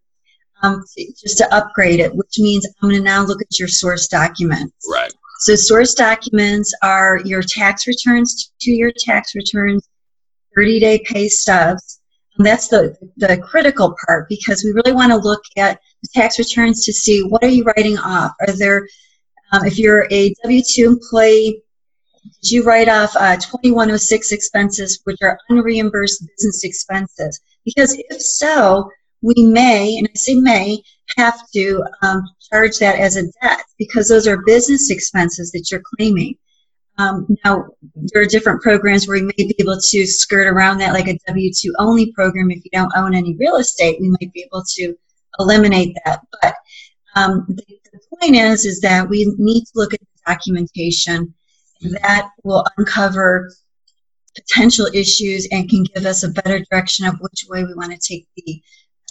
um, 0.62 0.84
just 0.98 1.38
to 1.38 1.56
upgrade 1.56 2.00
it, 2.00 2.14
which 2.16 2.40
means 2.40 2.66
I'm 2.66 2.90
going 2.90 3.02
to 3.02 3.04
now 3.04 3.24
look 3.24 3.42
at 3.42 3.60
your 3.60 3.68
source 3.68 4.08
documents. 4.08 4.88
Right. 4.92 5.14
So 5.40 5.56
source 5.56 5.94
documents 5.94 6.74
are 6.82 7.20
your 7.26 7.42
tax 7.42 7.88
returns, 7.88 8.52
two-year 8.62 8.94
tax 8.98 9.36
returns, 9.36 9.88
30-day 10.58 11.04
pay 11.06 11.28
stubs, 11.28 12.00
that's 12.40 12.68
the, 12.68 12.96
the 13.18 13.38
critical 13.38 13.96
part 14.06 14.28
because 14.28 14.64
we 14.64 14.72
really 14.72 14.94
want 14.94 15.12
to 15.12 15.18
look 15.18 15.44
at 15.58 15.80
the 16.02 16.10
tax 16.14 16.40
returns 16.40 16.84
to 16.86 16.94
see 16.94 17.22
what 17.22 17.44
are 17.44 17.50
you 17.50 17.64
writing 17.64 17.98
off. 17.98 18.32
Are 18.42 18.54
there, 18.58 18.88
um, 19.52 19.66
if 19.66 19.78
you're 19.78 20.08
a 20.12 20.34
W-2 20.44 20.86
employee, 20.86 21.62
did 22.42 22.52
you 22.52 22.64
write 22.64 22.90
off 22.90 23.16
uh, 23.16 23.36
2106 23.36 24.32
expenses, 24.32 25.02
which 25.04 25.18
are 25.22 25.38
unreimbursed 25.52 26.26
business 26.38 26.64
expenses? 26.64 27.40
Because 27.66 27.96
if 28.10 28.22
so, 28.22 28.90
we 29.22 29.36
may, 29.38 29.98
and 29.98 30.08
I 30.08 30.18
say 30.18 30.36
may, 30.36 30.82
have 31.18 31.40
to 31.54 31.84
um, 32.02 32.24
charge 32.52 32.78
that 32.80 33.00
as 33.00 33.16
a 33.16 33.24
debt 33.42 33.64
because 33.78 34.08
those 34.08 34.28
are 34.28 34.44
business 34.46 34.90
expenses 34.90 35.52
that 35.52 35.70
you're 35.70 35.84
claiming. 35.98 36.36
Um, 36.98 37.28
now, 37.44 37.66
there 37.96 38.22
are 38.22 38.26
different 38.26 38.62
programs 38.62 39.08
where 39.08 39.18
you 39.18 39.26
may 39.26 39.46
be 39.46 39.56
able 39.60 39.80
to 39.80 40.06
skirt 40.06 40.48
around 40.48 40.78
that, 40.78 40.94
like 40.94 41.08
a 41.08 41.18
W 41.28 41.52
2 41.52 41.74
only 41.80 42.12
program. 42.12 42.52
If 42.52 42.64
you 42.64 42.72
don't 42.72 42.96
own 42.96 43.16
any 43.16 43.36
real 43.36 43.56
estate, 43.56 44.00
we 44.00 44.10
might 44.10 44.32
be 44.32 44.44
able 44.44 44.64
to 44.76 44.96
eliminate 45.40 45.96
that. 46.06 46.22
But 46.42 46.56
um, 47.16 47.46
the, 47.48 47.64
the, 47.92 48.00
point 48.20 48.36
is, 48.36 48.66
is 48.66 48.80
that 48.82 49.10
we 49.10 49.34
need 49.38 49.62
to 49.62 49.72
look 49.74 49.94
at 49.94 50.00
the 50.00 50.34
documentation. 50.34 51.34
That 51.82 52.30
will 52.44 52.64
uncover 52.78 53.52
potential 54.36 54.88
issues 54.94 55.48
and 55.52 55.70
can 55.70 55.84
give 55.84 56.06
us 56.06 56.24
a 56.24 56.30
better 56.30 56.60
direction 56.72 57.06
of 57.06 57.16
which 57.20 57.46
way 57.50 57.64
we 57.64 57.74
want 57.74 57.92
to 57.92 57.98
take 57.98 58.28
the, 58.38 58.62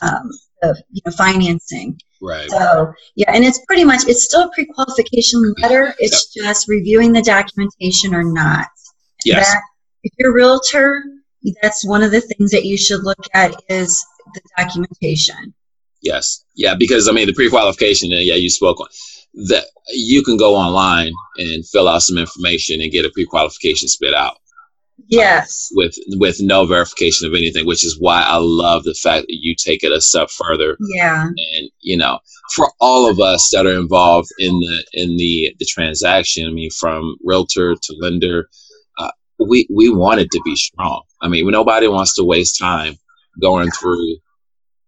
um, 0.01 0.31
the 0.61 0.83
you 0.91 1.03
know, 1.05 1.13
financing. 1.13 1.99
Right. 2.21 2.49
So 2.51 2.93
yeah, 3.17 3.33
and 3.35 3.45
it's 3.45 3.65
pretty 3.67 3.85
much 3.85 4.03
it's 4.07 4.25
still 4.25 4.43
a 4.43 4.51
pre-qualification 4.51 5.55
letter. 5.61 5.95
It's 5.99 6.35
yep. 6.35 6.45
just 6.45 6.69
reviewing 6.69 7.13
the 7.13 7.23
documentation 7.23 8.15
or 8.15 8.23
not. 8.23 8.69
Yes. 9.25 9.53
That, 9.53 9.63
if 10.05 10.13
you're 10.19 10.31
a 10.31 10.35
realtor, 10.35 11.03
that's 11.61 11.85
one 11.87 12.03
of 12.03 12.11
the 12.11 12.21
things 12.21 12.51
that 12.53 12.65
you 12.65 12.77
should 12.77 13.03
look 13.03 13.19
at 13.35 13.55
is 13.69 14.05
the 14.35 14.41
documentation. 14.57 15.55
Yes. 16.01 16.45
Yeah, 16.55 16.75
because 16.75 17.09
I 17.09 17.13
mean 17.13 17.27
the 17.27 17.33
pre-qualification. 17.33 18.11
Yeah, 18.11 18.35
you 18.35 18.51
spoke 18.51 18.81
on 18.81 18.87
that. 19.49 19.65
You 19.89 20.23
can 20.23 20.37
go 20.37 20.55
online 20.55 21.13
and 21.39 21.67
fill 21.67 21.89
out 21.89 22.03
some 22.03 22.19
information 22.19 22.81
and 22.81 22.93
get 22.93 23.05
a 23.05 23.11
pre-qualification 23.11 23.89
spit 23.89 24.15
out. 24.15 24.39
Yes. 25.09 25.69
With 25.73 25.95
with 26.13 26.41
no 26.41 26.65
verification 26.67 27.27
of 27.27 27.35
anything, 27.35 27.67
which 27.67 27.85
is 27.85 27.99
why 27.99 28.23
I 28.23 28.37
love 28.37 28.85
the 28.85 28.95
fact 28.95 29.27
that 29.27 29.39
you 29.41 29.55
take 29.55 29.85
it 29.85 29.93
a 29.93 30.01
step 30.01 30.31
further. 30.31 30.77
Yeah. 30.95 31.25
And 31.25 31.71
you 31.81 31.97
know, 31.97 32.19
for 32.55 32.71
all 32.81 33.09
of 33.09 33.21
us 33.21 33.51
that 33.53 33.67
are 33.67 33.79
involved 33.79 34.29
in 34.39 34.59
the 34.61 34.85
in 34.93 35.17
the 35.17 35.55
the 35.59 35.67
transaction, 35.67 36.47
I 36.47 36.53
mean, 36.53 36.71
from 36.71 37.17
realtor 37.25 37.75
to 37.75 37.97
lender, 38.01 38.49
uh, 38.99 39.11
we 39.39 39.67
we 39.71 39.91
want 39.91 40.21
it 40.21 40.31
to 40.31 40.41
be 40.45 40.57
strong. 40.57 41.03
I 41.21 41.29
mean, 41.29 41.51
nobody 41.51 41.89
wants 41.89 42.15
to 42.17 42.25
waste 42.25 42.59
time 42.59 42.95
going 43.41 43.71
through, 43.71 44.17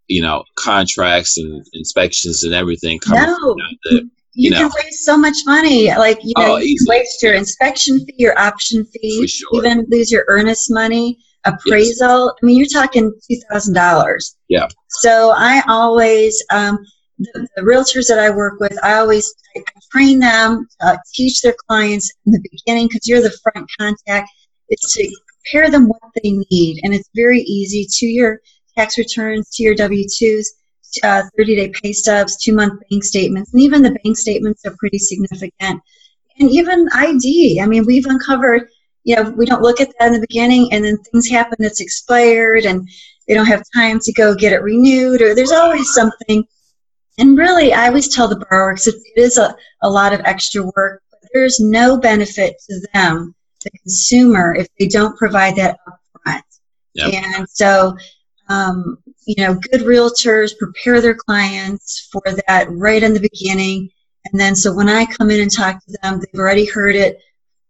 you 0.08 0.22
know, 0.22 0.44
contracts 0.56 1.38
and 1.38 1.64
inspections 1.72 2.44
and 2.44 2.54
everything. 2.54 2.98
Coming 2.98 3.24
no. 3.24 4.00
You, 4.34 4.48
you 4.48 4.50
know. 4.50 4.68
can 4.68 4.70
waste 4.84 5.04
so 5.04 5.16
much 5.16 5.36
money. 5.46 5.88
Like 5.94 6.18
you 6.22 6.32
know, 6.36 6.54
oh, 6.54 6.56
you 6.56 6.76
can 6.76 6.86
waste 6.88 7.22
your 7.22 7.34
inspection 7.34 8.04
fee, 8.04 8.14
your 8.18 8.38
option 8.38 8.84
fee, 8.84 9.26
sure. 9.26 9.48
even 9.54 9.86
lose 9.88 10.10
your 10.10 10.24
earnest 10.28 10.70
money, 10.70 11.18
appraisal. 11.44 12.26
Yes. 12.26 12.34
I 12.42 12.46
mean, 12.46 12.56
you're 12.56 12.66
talking 12.66 13.12
two 13.30 13.40
thousand 13.50 13.74
dollars. 13.74 14.36
Yeah. 14.48 14.66
So 14.88 15.32
I 15.36 15.62
always, 15.68 16.42
um, 16.50 16.78
the, 17.18 17.48
the 17.56 17.62
realtors 17.62 18.08
that 18.08 18.18
I 18.18 18.30
work 18.30 18.58
with, 18.58 18.76
I 18.82 18.94
always 18.94 19.32
I 19.56 19.62
train 19.92 20.18
them, 20.18 20.66
uh, 20.80 20.96
teach 21.12 21.40
their 21.42 21.54
clients 21.68 22.12
in 22.26 22.32
the 22.32 22.44
beginning 22.50 22.88
because 22.88 23.06
you're 23.06 23.22
the 23.22 23.36
front 23.42 23.70
contact. 23.78 24.28
It's 24.68 24.94
to 24.94 25.16
prepare 25.44 25.70
them 25.70 25.88
what 25.88 26.00
they 26.22 26.32
need, 26.50 26.80
and 26.82 26.92
it's 26.92 27.08
very 27.14 27.40
easy 27.42 27.86
to 27.98 28.06
your 28.06 28.40
tax 28.76 28.98
returns, 28.98 29.50
to 29.50 29.62
your 29.62 29.76
W 29.76 30.04
twos, 30.18 30.52
uh, 31.02 31.22
30 31.36 31.56
day 31.56 31.68
pay 31.70 31.92
stubs, 31.92 32.36
two 32.36 32.54
month 32.54 32.82
bank 32.90 33.04
statements, 33.04 33.52
and 33.52 33.62
even 33.62 33.82
the 33.82 33.96
bank 34.04 34.16
statements 34.16 34.64
are 34.64 34.74
pretty 34.78 34.98
significant. 34.98 35.80
And 36.38 36.50
even 36.50 36.88
ID. 36.92 37.60
I 37.60 37.66
mean, 37.66 37.84
we've 37.86 38.06
uncovered. 38.06 38.68
You 39.04 39.16
know, 39.16 39.30
we 39.30 39.44
don't 39.44 39.62
look 39.62 39.80
at 39.80 39.92
that 39.98 40.06
in 40.06 40.14
the 40.14 40.26
beginning, 40.26 40.72
and 40.72 40.84
then 40.84 40.96
things 40.98 41.28
happen 41.28 41.56
that's 41.58 41.80
expired, 41.80 42.64
and 42.64 42.88
they 43.28 43.34
don't 43.34 43.46
have 43.46 43.62
time 43.74 43.98
to 44.00 44.12
go 44.12 44.34
get 44.34 44.52
it 44.52 44.62
renewed, 44.62 45.20
or 45.20 45.34
there's 45.34 45.52
always 45.52 45.92
something 45.92 46.44
and 47.18 47.38
really, 47.38 47.72
I 47.72 47.88
always 47.88 48.08
tell 48.08 48.28
the 48.28 48.44
borrower 48.50 48.72
because 48.72 48.88
it 48.88 49.02
is 49.16 49.38
a, 49.38 49.54
a 49.82 49.88
lot 49.88 50.12
of 50.12 50.20
extra 50.24 50.64
work, 50.76 51.02
but 51.10 51.20
there's 51.32 51.60
no 51.60 51.96
benefit 51.96 52.56
to 52.68 52.88
them, 52.92 53.34
the 53.62 53.70
consumer, 53.70 54.54
if 54.54 54.68
they 54.78 54.88
don't 54.88 55.16
provide 55.16 55.56
that 55.56 55.78
upfront. 55.86 56.42
Yep. 56.94 57.14
And 57.14 57.48
so, 57.48 57.96
um, 58.48 58.98
you 59.26 59.34
know, 59.38 59.54
good 59.54 59.82
realtors 59.82 60.56
prepare 60.58 61.00
their 61.00 61.14
clients 61.14 62.08
for 62.12 62.22
that 62.46 62.66
right 62.70 63.02
in 63.02 63.14
the 63.14 63.20
beginning. 63.20 63.90
And 64.26 64.40
then, 64.40 64.54
so 64.56 64.72
when 64.72 64.88
I 64.88 65.06
come 65.06 65.30
in 65.30 65.40
and 65.40 65.52
talk 65.52 65.84
to 65.84 65.98
them, 66.02 66.20
they've 66.20 66.40
already 66.40 66.66
heard 66.66 66.96
it 66.96 67.18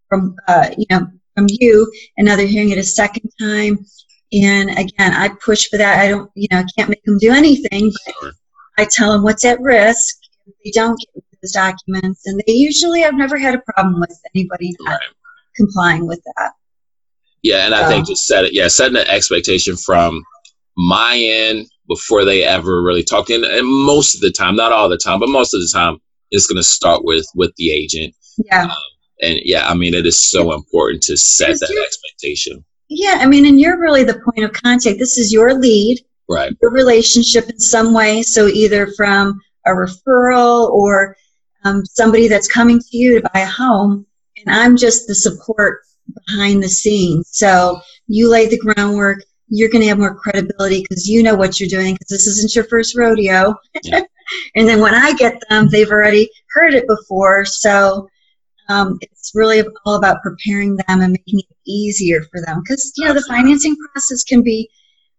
from, 0.08 0.36
uh, 0.48 0.70
you 0.76 0.86
know, 0.90 1.06
from 1.34 1.46
you, 1.48 1.90
and 2.16 2.26
now 2.26 2.36
they're 2.36 2.46
hearing 2.46 2.70
it 2.70 2.78
a 2.78 2.82
second 2.82 3.30
time. 3.40 3.84
And 4.32 4.70
again, 4.70 5.12
I 5.12 5.30
push 5.44 5.68
for 5.68 5.78
that. 5.78 6.00
I 6.00 6.08
don't, 6.08 6.30
you 6.34 6.48
know, 6.50 6.58
I 6.58 6.64
can't 6.76 6.88
make 6.88 7.02
them 7.04 7.18
do 7.18 7.32
anything, 7.32 7.92
but 8.06 8.14
sure. 8.20 8.32
I 8.78 8.86
tell 8.90 9.12
them 9.12 9.22
what's 9.22 9.44
at 9.44 9.60
risk 9.60 10.16
if 10.46 10.54
they 10.64 10.70
don't 10.70 10.98
get 10.98 11.24
those 11.42 11.52
documents, 11.52 12.26
and 12.26 12.42
they 12.46 12.52
usually 12.52 13.04
I've 13.04 13.14
never 13.14 13.38
had 13.38 13.54
a 13.54 13.62
problem 13.72 14.00
with 14.00 14.18
anybody 14.34 14.74
right. 14.86 14.98
complying 15.56 16.06
with 16.06 16.22
that. 16.36 16.52
Yeah, 17.42 17.66
and 17.66 17.74
I 17.74 17.86
think 17.88 18.06
just 18.06 18.26
set 18.26 18.44
it. 18.44 18.54
Yeah, 18.54 18.68
setting 18.68 18.96
an 18.96 19.06
expectation 19.06 19.76
from 19.76 20.24
my 20.76 21.16
end 21.16 21.66
before 21.88 22.24
they 22.24 22.42
ever 22.42 22.82
really 22.82 23.02
talk. 23.02 23.30
And, 23.30 23.44
and 23.44 23.66
most 23.66 24.14
of 24.14 24.20
the 24.20 24.30
time, 24.30 24.56
not 24.56 24.72
all 24.72 24.88
the 24.88 24.98
time, 24.98 25.20
but 25.20 25.28
most 25.28 25.54
of 25.54 25.60
the 25.60 25.70
time, 25.72 25.98
it's 26.30 26.46
going 26.46 26.56
to 26.56 26.62
start 26.64 27.04
with 27.04 27.26
with 27.34 27.54
the 27.56 27.70
agent. 27.70 28.14
Yeah. 28.38 28.64
Um, 28.64 28.70
and 29.22 29.38
yeah, 29.44 29.68
I 29.68 29.74
mean, 29.74 29.94
it 29.94 30.06
is 30.06 30.30
so 30.30 30.52
important 30.52 31.02
to 31.04 31.16
set 31.16 31.60
that 31.60 31.84
expectation. 31.86 32.64
Yeah, 32.88 33.18
I 33.20 33.26
mean, 33.26 33.46
and 33.46 33.60
you're 33.60 33.80
really 33.80 34.04
the 34.04 34.20
point 34.20 34.44
of 34.44 34.52
contact. 34.52 34.98
This 34.98 35.16
is 35.16 35.32
your 35.32 35.54
lead 35.54 36.00
right. 36.28 36.56
your 36.60 36.72
relationship 36.72 37.48
in 37.48 37.58
some 37.58 37.92
way. 37.94 38.22
So 38.22 38.46
either 38.46 38.88
from 38.96 39.40
a 39.66 39.70
referral 39.70 40.70
or 40.70 41.16
um, 41.64 41.84
somebody 41.86 42.28
that's 42.28 42.48
coming 42.48 42.78
to 42.78 42.96
you 42.96 43.20
to 43.20 43.28
buy 43.32 43.40
a 43.40 43.46
home, 43.46 44.06
and 44.36 44.54
I'm 44.54 44.76
just 44.76 45.06
the 45.06 45.14
support 45.14 45.80
behind 46.26 46.62
the 46.62 46.68
scenes. 46.68 47.28
So 47.32 47.80
you 48.06 48.30
lay 48.30 48.48
the 48.48 48.58
groundwork. 48.58 49.24
You're 49.54 49.68
going 49.68 49.82
to 49.82 49.88
have 49.88 49.98
more 49.98 50.14
credibility 50.14 50.82
because 50.82 51.08
you 51.08 51.22
know 51.22 51.34
what 51.34 51.58
you're 51.58 51.68
doing 51.68 51.94
because 51.94 52.08
this 52.08 52.26
isn't 52.26 52.54
your 52.54 52.64
first 52.64 52.96
rodeo. 52.96 53.54
Yeah. 53.82 54.02
and 54.56 54.68
then 54.68 54.80
when 54.80 54.94
I 54.94 55.14
get 55.14 55.42
them, 55.48 55.68
they've 55.68 55.90
already 55.90 56.30
heard 56.50 56.74
it 56.74 56.86
before. 56.86 57.44
So 57.44 58.08
um, 58.68 58.98
it's 59.02 59.32
really 59.34 59.62
all 59.84 59.96
about 59.96 60.22
preparing 60.22 60.76
them 60.76 61.00
and 61.00 61.12
making 61.12 61.40
it 61.40 61.56
easier 61.66 62.22
for 62.32 62.40
them 62.44 62.62
because 62.62 62.92
you 62.96 63.06
know 63.06 63.14
the 63.14 63.24
financing 63.28 63.76
process 63.76 64.24
can 64.24 64.42
be 64.42 64.68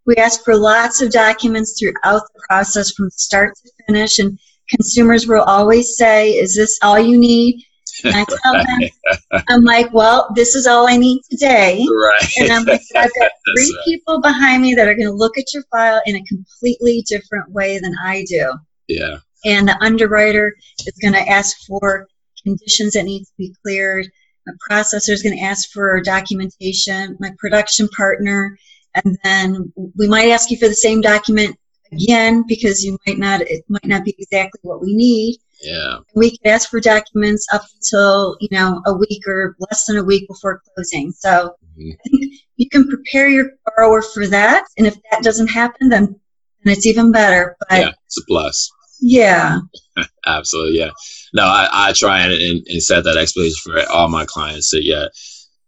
we 0.06 0.16
ask 0.18 0.44
for 0.44 0.56
lots 0.56 1.02
of 1.02 1.12
documents 1.12 1.80
throughout 1.80 2.22
the 2.34 2.42
process 2.48 2.92
from 2.92 3.10
start 3.10 3.56
to 3.56 3.72
finish, 3.88 4.20
and 4.20 4.38
consumers 4.70 5.28
will 5.28 5.42
always 5.44 5.98
say, 5.98 6.32
Is 6.32 6.56
this 6.56 6.78
all 6.84 7.00
you 7.00 7.18
need? 7.18 7.64
And 8.04 8.16
I 8.16 8.26
tell 8.26 8.54
them, 8.54 9.44
I'm 9.48 9.64
like, 9.64 9.94
Well, 9.94 10.32
this 10.36 10.56
is 10.56 10.68
all 10.68 10.88
I 10.88 10.98
need 10.98 11.22
today. 11.30 11.86
Right. 11.90 12.32
And 12.38 12.52
I'm 12.52 12.66
like, 12.66 12.82
I've 12.96 13.14
got 13.20 13.32
three 13.56 13.76
right. 13.76 13.86
people 13.86 14.22
behind 14.22 14.62
me 14.62 14.74
that 14.76 14.88
are 14.88 14.96
going 14.96 15.08
to 15.08 15.14
look 15.14 15.38
at 15.38 15.54
your 15.54 15.64
file 15.72 16.02
in 16.06 16.16
a 16.16 16.24
completely 16.24 17.04
different 17.08 17.52
way 17.52 17.80
than 17.80 17.96
I 18.04 18.26
do. 18.28 18.54
Yeah. 18.88 19.20
And 19.46 19.68
the 19.68 19.82
underwriter 19.82 20.56
is 20.86 20.98
going 21.02 21.14
to 21.14 21.30
ask 21.30 21.56
for 21.68 22.08
conditions 22.44 22.94
that 22.94 23.04
need 23.04 23.26
to 23.26 23.32
be 23.38 23.56
cleared. 23.64 24.08
My 24.46 24.54
processor 24.70 25.10
is 25.10 25.24
going 25.24 25.38
to 25.38 25.44
ask 25.44 25.72
for 25.72 26.00
documentation. 26.02 27.18
My 27.20 27.32
production 27.40 27.88
partner 27.90 28.58
and 28.96 29.18
then 29.24 29.72
we 29.96 30.08
might 30.08 30.30
ask 30.30 30.50
you 30.50 30.58
for 30.58 30.68
the 30.68 30.76
same 30.76 31.02
document 31.02 31.58
again 31.92 32.44
because 32.48 32.84
you 32.84 32.98
might 33.06 33.18
not 33.18 33.42
it 33.42 33.64
might 33.68 33.86
not 33.86 34.04
be 34.04 34.16
exactly 34.18 34.60
what 34.64 34.82
we 34.82 34.96
need 34.96 35.38
yeah 35.66 35.98
we 36.16 36.32
could 36.32 36.48
ask 36.48 36.70
for 36.70 36.80
documents 36.80 37.48
up 37.54 37.64
until 37.76 38.38
you 38.40 38.48
know 38.52 38.82
a 38.86 38.94
week 38.94 39.28
or 39.28 39.56
less 39.60 39.86
than 39.86 39.98
a 39.98 40.04
week 40.04 40.28
before 40.28 40.62
closing 40.74 41.12
so 41.12 41.56
mm-hmm. 41.78 42.26
you 42.58 42.70
can 42.70 42.88
prepare 42.88 43.28
your 43.28 43.50
borrower 43.66 44.02
for 44.02 44.28
that 44.28 44.66
and 44.78 44.88
if 44.88 44.96
that 45.12 45.24
doesn't 45.24 45.48
happen 45.48 45.90
then 45.90 46.20
then 46.64 46.74
it's 46.74 46.86
even 46.86 47.12
better 47.12 47.56
but 47.70 47.82
yeah 47.82 47.92
it's 48.06 48.18
a 48.18 48.26
plus 48.28 48.72
yeah 49.02 49.60
absolutely 50.26 50.78
yeah 50.78 50.92
no 51.34 51.44
i, 51.44 51.68
I 51.72 51.94
try 51.94 52.22
and, 52.22 52.34
and, 52.34 52.66
and 52.68 52.82
set 52.82 53.04
that 53.04 53.18
expectation 53.18 53.58
for 53.64 53.92
all 53.92 54.10
my 54.10 54.26
clients 54.26 54.70
so 54.70 54.78
yeah 54.78 55.08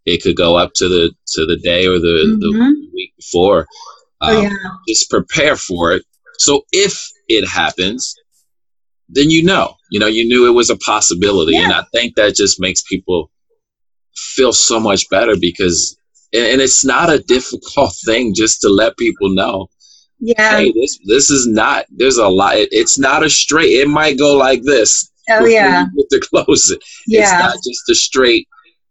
it 0.08 0.24
could 0.24 0.38
go 0.38 0.56
up 0.56 0.72
to 0.76 0.88
the 0.88 1.14
to 1.34 1.46
the 1.46 1.58
day 1.58 1.86
or 1.86 2.00
the, 2.00 2.40
mm-hmm. 2.40 2.40
the 2.40 2.90
week 2.94 3.14
before. 3.18 3.68
Oh, 4.22 4.30
um, 4.30 4.38
oh, 4.38 4.42
yeah. 4.42 4.70
Just 4.88 5.10
prepare 5.10 5.56
for 5.56 5.92
it. 5.92 6.04
So 6.40 6.64
if 6.72 6.98
it 7.28 7.48
happens, 7.48 8.16
then 9.10 9.30
you 9.30 9.44
know, 9.44 9.76
you 9.92 10.00
know, 10.00 10.08
you 10.08 10.28
knew 10.28 10.48
it 10.48 10.56
was 10.56 10.70
a 10.70 10.78
possibility, 10.78 11.54
yeah. 11.54 11.64
and 11.64 11.74
I 11.74 11.84
think 11.94 12.16
that 12.16 12.36
just 12.36 12.60
makes 12.60 12.82
people 12.84 13.32
feel 14.16 14.54
so 14.54 14.80
much 14.80 15.10
better 15.10 15.36
because, 15.40 15.98
and 16.34 16.62
it's 16.62 16.84
not 16.84 17.10
a 17.10 17.20
difficult 17.20 17.94
thing 18.06 18.34
just 18.34 18.62
to 18.62 18.70
let 18.70 18.98
people 18.98 19.30
know. 19.30 19.68
Yeah. 20.20 20.58
Hey, 20.58 20.72
this 20.72 21.00
this 21.06 21.30
is 21.30 21.48
not. 21.48 21.86
There's 21.90 22.18
a 22.18 22.28
lot. 22.28 22.58
It, 22.58 22.70
it's 22.72 22.98
not 22.98 23.24
a 23.24 23.30
straight. 23.30 23.74
It 23.74 23.88
might 23.88 24.18
go 24.18 24.36
like 24.36 24.64
this. 24.64 25.12
Oh 25.30 25.46
yeah. 25.46 25.86
To 26.10 26.22
close 26.32 26.72
it. 26.72 26.82
Yeah. 27.06 27.22
It's 27.22 27.32
not 27.32 27.56
just 27.58 27.90
a 27.90 27.96
straight 27.96 28.48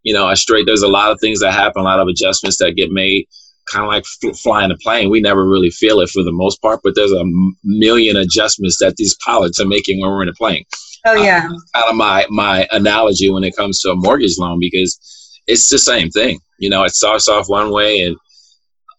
you 0.06 0.14
know, 0.14 0.30
a 0.30 0.36
straight, 0.36 0.66
there's 0.66 0.84
a 0.84 0.88
lot 0.88 1.10
of 1.10 1.18
things 1.20 1.40
that 1.40 1.52
happen, 1.52 1.80
a 1.80 1.84
lot 1.84 1.98
of 1.98 2.06
adjustments 2.06 2.58
that 2.58 2.76
get 2.76 2.92
made, 2.92 3.26
kind 3.70 3.84
of 3.84 3.88
like 3.88 4.04
f- 4.24 4.38
flying 4.38 4.70
a 4.70 4.76
plane. 4.76 5.10
We 5.10 5.20
never 5.20 5.46
really 5.46 5.70
feel 5.70 6.00
it 6.00 6.10
for 6.10 6.22
the 6.22 6.32
most 6.32 6.60
part, 6.62 6.80
but 6.82 6.94
there's 6.94 7.12
a 7.12 7.24
million 7.64 8.16
adjustments 8.16 8.78
that 8.80 8.96
these 8.96 9.16
pilots 9.24 9.60
are 9.60 9.66
making 9.66 10.00
when 10.00 10.10
we're 10.10 10.22
in 10.22 10.28
a 10.28 10.34
plane. 10.34 10.64
Oh, 11.06 11.14
yeah. 11.14 11.48
Uh, 11.74 11.80
kind 11.80 11.90
of 11.90 11.96
my, 11.96 12.26
my 12.30 12.66
analogy 12.72 13.30
when 13.30 13.44
it 13.44 13.56
comes 13.56 13.80
to 13.80 13.90
a 13.90 13.96
mortgage 13.96 14.38
loan 14.38 14.58
because 14.60 14.98
it's 15.46 15.68
the 15.68 15.78
same 15.78 16.10
thing. 16.10 16.40
You 16.58 16.70
know, 16.70 16.84
it 16.84 16.94
starts 16.94 17.28
off 17.28 17.48
one 17.48 17.70
way 17.70 18.02
and 18.02 18.16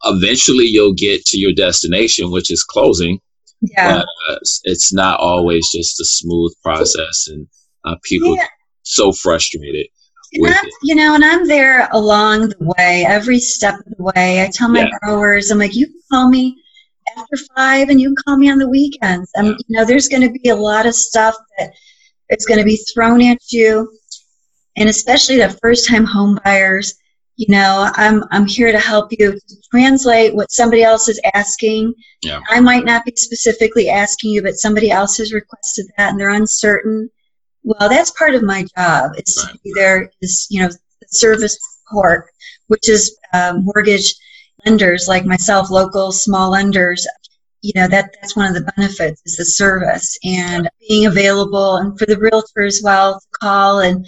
eventually 0.03 0.65
you'll 0.65 0.93
get 0.93 1.25
to 1.25 1.38
your 1.38 1.53
destination, 1.53 2.32
which 2.32 2.51
is 2.51 2.63
closing. 2.63 3.19
Yeah. 3.62 4.03
But 4.27 4.34
uh, 4.34 4.39
it's 4.63 4.93
not 4.93 5.19
always 5.19 5.69
just 5.71 5.99
a 5.99 6.06
smooth 6.06 6.53
process 6.63 7.27
and 7.27 7.47
uh, 7.84 7.95
people 8.03 8.36
yeah. 8.36 8.47
so 8.84 9.12
frustrated 9.12 9.88
you 10.32 10.96
know, 10.96 11.16
and 11.16 11.24
I'm 11.24 11.48
there 11.48 11.88
along 11.92 12.50
the 12.50 12.74
way, 12.78 13.06
every 13.08 13.40
step 13.40 13.76
of 13.80 13.86
the 13.86 14.04
way. 14.04 14.44
I 14.44 14.50
tell 14.54 14.70
my 14.70 14.82
yeah. 14.82 14.90
growers, 15.02 15.52
I'm 15.52 15.60
like, 15.60 15.76
you 15.76 15.88
can 15.88 16.02
call 16.12 16.30
me 16.30 16.62
after 17.18 17.38
five 17.56 17.90
and 17.90 18.00
you 18.00 18.10
can 18.10 18.24
call 18.26 18.38
me 18.38 18.50
on 18.50 18.58
the 18.58 18.70
weekends. 18.70 19.32
And, 19.36 19.48
yeah. 19.48 19.56
you 19.68 19.78
know, 19.78 19.86
there's 19.86 20.08
going 20.08 20.22
to 20.22 20.40
be 20.40 20.50
a 20.50 20.56
lot 20.56 20.86
of 20.86 20.96
stuff 20.96 21.36
that 21.58 21.74
is 22.30 22.46
going 22.46 22.60
to 22.60 22.66
be 22.66 22.78
thrown 22.94 23.22
at 23.22 23.40
you. 23.52 23.92
And 24.76 24.90
especially 24.90 25.38
the 25.38 25.58
first 25.62 25.88
time 25.88 26.06
home 26.06 26.40
buyers, 26.44 26.96
you 27.38 27.48
know, 27.50 27.90
I'm, 27.96 28.24
I'm 28.32 28.48
here 28.48 28.72
to 28.72 28.80
help 28.80 29.12
you 29.18 29.40
translate 29.72 30.36
what 30.36 30.52
somebody 30.52 30.84
else 30.84 31.08
is 31.08 31.22
asking. 31.34 31.94
Yeah. 32.22 32.42
I 32.50 32.60
might 32.60 32.84
not 32.84 33.06
be 33.06 33.13
specifically 33.16 33.90
asking 33.90 34.32
you, 34.32 34.42
but 34.42 34.56
somebody 34.56 34.92
else 34.92 35.18
has 35.18 35.34
requested 35.34 35.86
that 35.98 36.12
and 36.12 36.20
they're 36.20 36.30
uncertain 36.30 37.10
well, 37.67 37.89
that's 37.89 38.12
part 38.12 38.34
of 38.34 38.43
my 38.43 38.65
job. 38.77 39.12
Is 39.17 39.43
right. 39.43 39.53
to 39.53 39.60
be 39.60 39.73
there 39.75 40.10
is 40.21 40.47
you 40.49 40.62
know 40.62 40.69
service 41.08 41.60
support, 41.86 42.30
which 42.67 42.88
is 42.88 43.17
uh, 43.34 43.60
mortgage 43.62 44.15
lenders 44.65 45.08
like 45.10 45.25
myself, 45.25 45.69
local 45.69 46.13
small 46.13 46.51
lenders. 46.51 47.06
You 47.62 47.73
know 47.75 47.88
that 47.89 48.15
that's 48.21 48.38
one 48.38 48.47
of 48.47 48.53
the 48.53 48.71
benefits 48.77 49.21
is 49.25 49.36
the 49.36 49.43
service 49.43 50.17
and 50.23 50.69
being 50.88 51.08
available, 51.08 51.75
and 51.75 51.99
for 51.99 52.06
the 52.06 52.17
realtor 52.17 52.63
as 52.63 52.82
well 52.82 53.19
to 53.19 53.27
call 53.39 53.82
and 53.82 54.08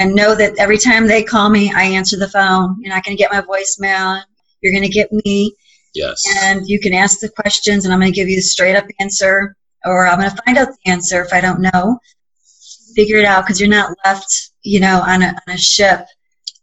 and 0.00 0.12
know 0.12 0.34
that 0.34 0.58
every 0.58 0.78
time 0.78 1.06
they 1.06 1.22
call 1.22 1.48
me, 1.48 1.72
I 1.72 1.84
answer 1.84 2.16
the 2.16 2.28
phone. 2.28 2.76
You're 2.80 2.92
not 2.92 3.04
going 3.04 3.16
to 3.16 3.22
get 3.22 3.30
my 3.30 3.40
voicemail. 3.40 4.20
You're 4.60 4.72
going 4.72 4.82
to 4.82 4.88
get 4.88 5.12
me. 5.12 5.54
Yes. 5.94 6.24
And 6.42 6.68
you 6.68 6.80
can 6.80 6.92
ask 6.92 7.20
the 7.20 7.28
questions, 7.28 7.84
and 7.84 7.94
I'm 7.94 8.00
going 8.00 8.12
to 8.12 8.16
give 8.16 8.28
you 8.28 8.36
the 8.36 8.42
straight 8.42 8.74
up 8.74 8.84
answer, 8.98 9.54
or 9.84 10.08
I'm 10.08 10.18
going 10.18 10.30
to 10.30 10.42
find 10.44 10.58
out 10.58 10.68
the 10.70 10.90
answer 10.90 11.22
if 11.22 11.32
I 11.32 11.40
don't 11.40 11.60
know 11.60 12.00
figure 12.96 13.18
it 13.18 13.26
out 13.26 13.44
because 13.44 13.60
you're 13.60 13.68
not 13.68 13.94
left, 14.04 14.50
you 14.62 14.80
know, 14.80 15.02
on 15.06 15.22
a, 15.22 15.26
on 15.26 15.54
a 15.54 15.58
ship 15.58 16.06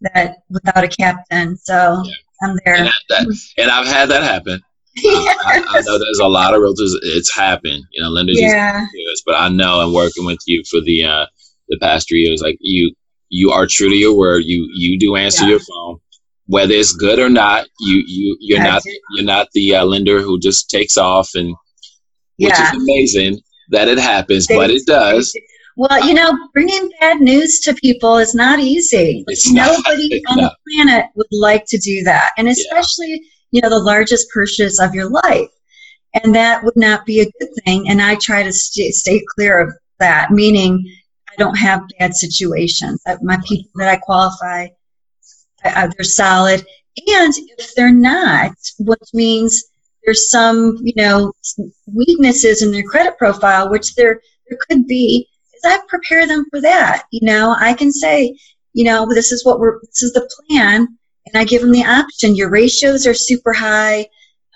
that 0.02 0.38
without 0.50 0.84
a 0.84 0.88
captain. 0.88 1.56
So 1.56 2.02
yeah. 2.04 2.14
I'm 2.42 2.58
there. 2.66 2.76
And, 2.76 2.90
that, 3.10 3.40
and 3.58 3.72
I've 3.72 3.88
had 3.88 4.10
that 4.10 4.24
happen. 4.24 4.60
yes. 4.96 5.38
I, 5.46 5.60
I, 5.60 5.82
know 5.82 5.98
there's 5.98 6.20
a 6.20 6.28
lot 6.28 6.54
of 6.54 6.62
realtors. 6.62 6.92
It's 7.04 7.34
happened. 7.34 7.84
You 7.92 8.02
know, 8.02 8.10
lenders. 8.10 8.42
Yeah. 8.42 8.86
but 9.26 9.36
I 9.36 9.48
know 9.48 9.80
I'm 9.80 9.94
working 9.94 10.26
with 10.26 10.40
you 10.46 10.64
for 10.70 10.82
the 10.82 11.06
uh, 11.06 11.26
the 11.70 11.78
past 11.80 12.10
three 12.10 12.22
years. 12.22 12.42
Like 12.42 12.58
you, 12.60 12.94
you 13.30 13.52
are 13.52 13.68
true 13.70 13.90
to 13.90 13.96
your 13.96 14.18
word. 14.18 14.44
You 14.46 14.68
you 14.74 15.00
do 15.00 15.16
answer 15.16 15.44
yeah. 15.44 15.52
your 15.52 15.60
phone, 15.60 16.00
whether 16.48 16.74
it's 16.74 16.94
good 16.94 17.20
or 17.20 17.30
not. 17.30 17.68
You 17.80 18.04
you 18.06 18.38
you're 18.42 18.60
That's 18.60 18.86
not 18.86 18.94
you're 19.12 19.26
not 19.26 19.48
the 19.54 19.76
uh, 19.76 19.86
lender 19.86 20.22
who 20.22 20.40
just 20.40 20.70
takes 20.70 20.98
off 20.98 21.30
and 21.36 21.56
which 22.38 22.54
yeah. 22.54 22.72
is 22.72 22.82
amazing 22.82 23.40
that 23.70 23.88
it 23.88 23.98
happens, 23.98 24.48
but 24.48 24.70
it 24.70 24.86
does. 24.86 25.34
Well, 25.76 26.06
you 26.06 26.14
know, 26.14 26.38
bringing 26.54 26.90
bad 27.00 27.20
news 27.20 27.60
to 27.62 27.74
people 27.74 28.18
is 28.18 28.36
not 28.36 28.60
easy. 28.60 29.24
It's 29.28 29.52
Nobody 29.52 30.22
not, 30.22 30.32
on 30.32 30.44
not. 30.44 30.54
the 30.54 30.72
planet 30.72 31.06
would 31.16 31.28
like 31.32 31.66
to 31.68 31.78
do 31.78 32.04
that, 32.04 32.32
and 32.38 32.48
especially 32.48 33.10
yeah. 33.10 33.30
you 33.52 33.62
know 33.62 33.70
the 33.70 33.80
largest 33.80 34.30
purchase 34.30 34.80
of 34.80 34.94
your 34.94 35.10
life, 35.10 35.50
and 36.14 36.36
that 36.36 36.64
would 36.64 36.76
not 36.76 37.06
be 37.06 37.22
a 37.22 37.32
good 37.40 37.50
thing. 37.66 37.90
And 37.90 38.02
I 38.02 38.16
try 38.16 38.44
to 38.44 38.54
st- 38.54 38.94
stay 38.94 39.24
clear 39.36 39.60
of 39.60 39.74
that, 40.00 40.30
meaning 40.30 40.84
I 41.32 41.36
don't 41.38 41.58
have 41.58 41.82
bad 41.98 42.14
situations. 42.14 43.02
My 43.24 43.38
people 43.48 43.72
that 43.76 43.90
I 43.90 43.98
qualify, 43.98 44.68
I, 45.64 45.88
they're 45.88 46.04
solid, 46.04 46.64
and 47.08 47.34
if 47.58 47.74
they're 47.74 47.92
not, 47.92 48.54
which 48.78 49.10
means 49.14 49.64
there's 50.06 50.30
some 50.30 50.78
you 50.84 50.94
know 50.96 51.34
weaknesses 51.88 52.62
in 52.62 52.72
their 52.72 52.84
credit 52.84 53.18
profile, 53.18 53.72
which 53.72 53.96
there 53.96 54.22
there 54.48 54.60
could 54.70 54.86
be 54.86 55.28
I 55.66 55.80
prepare 55.88 56.28
them 56.28 56.46
for 56.50 56.62
that. 56.62 57.04
You 57.12 57.26
know, 57.26 57.56
I 57.58 57.74
can 57.74 57.92
say, 57.92 58.38
you 58.74 58.84
know, 58.84 59.08
this 59.10 59.32
is 59.32 59.46
what 59.46 59.60
we're, 59.60 59.80
this 59.82 60.04
is 60.04 60.14
the 60.14 60.30
plan, 60.48 60.88
and 61.26 61.36
I 61.36 61.46
give 61.46 61.62
them 61.62 61.72
the 61.72 61.86
option. 61.86 62.36
Your 62.36 62.50
ratios 62.50 63.06
are 63.08 63.14
super 63.14 63.54
high. 63.54 64.08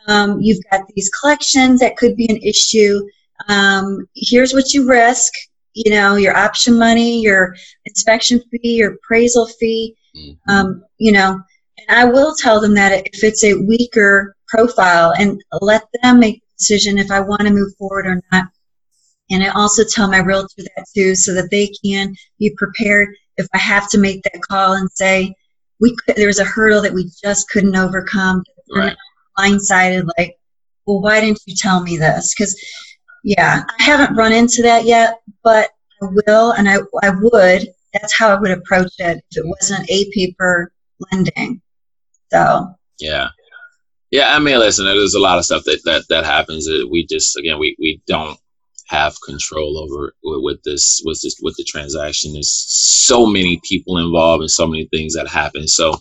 Um, 0.08 0.40
you've 0.42 0.64
got 0.72 0.82
these 0.96 1.10
collections 1.10 1.80
that 1.80 1.98
could 1.98 2.16
be 2.16 2.28
an 2.30 2.38
issue. 2.38 3.02
Um, 3.48 4.08
here's 4.16 4.54
what 4.54 4.74
you 4.74 4.88
risk. 4.88 5.34
You 5.74 5.92
know, 5.92 6.16
your 6.16 6.36
option 6.36 6.80
money, 6.80 7.22
your 7.22 7.56
inspection 7.86 8.42
fee, 8.50 8.78
your 8.78 8.94
appraisal 8.94 9.46
fee. 9.46 9.96
Mm-hmm. 10.16 10.52
Um, 10.52 10.84
you 10.98 11.12
know, 11.12 11.40
and 11.78 11.98
I 11.98 12.06
will 12.06 12.34
tell 12.36 12.60
them 12.60 12.74
that 12.74 13.06
if 13.14 13.24
it's 13.24 13.44
a 13.44 13.54
weaker 13.54 14.36
profile, 14.48 15.14
and 15.20 15.44
let 15.62 15.84
them 16.02 16.20
make 16.20 16.42
the 16.42 16.48
decision 16.58 16.98
if 16.98 17.12
I 17.12 17.20
want 17.20 17.42
to 17.42 17.52
move 17.52 17.76
forward 17.78 18.08
or 18.08 18.22
not. 18.32 18.46
And 19.30 19.44
I 19.44 19.50
also 19.50 19.84
tell 19.84 20.10
my 20.10 20.20
realtor 20.20 20.64
that 20.64 20.86
too, 20.96 21.16
so 21.16 21.34
that 21.34 21.50
they 21.52 21.72
can 21.84 22.16
be 22.40 22.54
prepared 22.58 23.10
if 23.38 23.48
I 23.54 23.58
have 23.58 23.90
to 23.90 23.98
make 23.98 24.24
that 24.24 24.42
call 24.42 24.74
and 24.74 24.90
say, 24.92 25.34
we 25.80 25.96
could, 25.96 26.16
there 26.16 26.28
was 26.28 26.40
a 26.40 26.46
hurdle 26.46 26.82
that 26.82 26.94
we 26.94 27.10
just 27.24 27.50
couldn't 27.50 27.76
overcome. 27.76 28.44
Right. 28.74 28.96
Blindsided, 29.38 30.08
like, 30.18 30.38
well, 30.86 31.02
why 31.02 31.22
didn't 31.22 31.42
you 31.46 31.56
tell 31.56 31.82
me 31.82 31.98
this? 31.98 32.34
Because, 32.34 32.60
yeah, 33.24 33.64
I 33.78 33.84
haven't 33.84 34.16
run 34.16 34.32
into 34.32 34.62
that 34.64 34.86
yet, 34.86 35.20
but 35.44 35.70
I 36.02 36.08
will, 36.28 36.52
and 36.54 36.68
I, 36.68 36.78
I 37.04 37.12
would. 37.12 37.68
That's 37.94 38.18
how 38.18 38.30
I 38.30 38.40
would 38.40 38.52
approach 38.52 38.94
it 39.00 39.24
if 39.32 39.38
it 39.38 39.46
wasn't 39.46 39.90
a 39.90 40.12
paper 40.12 40.72
lending. 41.12 41.62
So. 42.32 42.74
Yeah. 43.00 43.30
Yeah, 44.10 44.34
I 44.34 44.40
mean, 44.40 44.58
listen, 44.58 44.86
there's 44.86 45.16
a 45.16 45.20
lot 45.20 45.38
of 45.38 45.46
stuff 45.46 45.64
that, 45.66 45.82
that, 45.84 46.06
that 46.10 46.26
happens 46.26 46.68
we 46.90 47.06
just, 47.06 47.36
again, 47.36 47.60
we, 47.60 47.76
we 47.78 48.02
don't 48.08 48.40
have 48.88 49.16
control 49.26 49.78
over 49.78 50.14
with 50.24 50.62
this 50.64 51.02
with 51.06 51.20
this 51.22 51.38
with 51.42 51.56
the 51.58 51.64
transaction. 51.64 52.34
There's 52.34 52.66
so 52.68 53.26
many 53.26 53.60
people 53.64 53.98
involved 53.98 54.42
and 54.42 54.52
so 54.52 54.66
many 54.66 54.88
things 54.88 55.14
that 55.14 55.28
happen. 55.28 55.68
So 55.68 55.94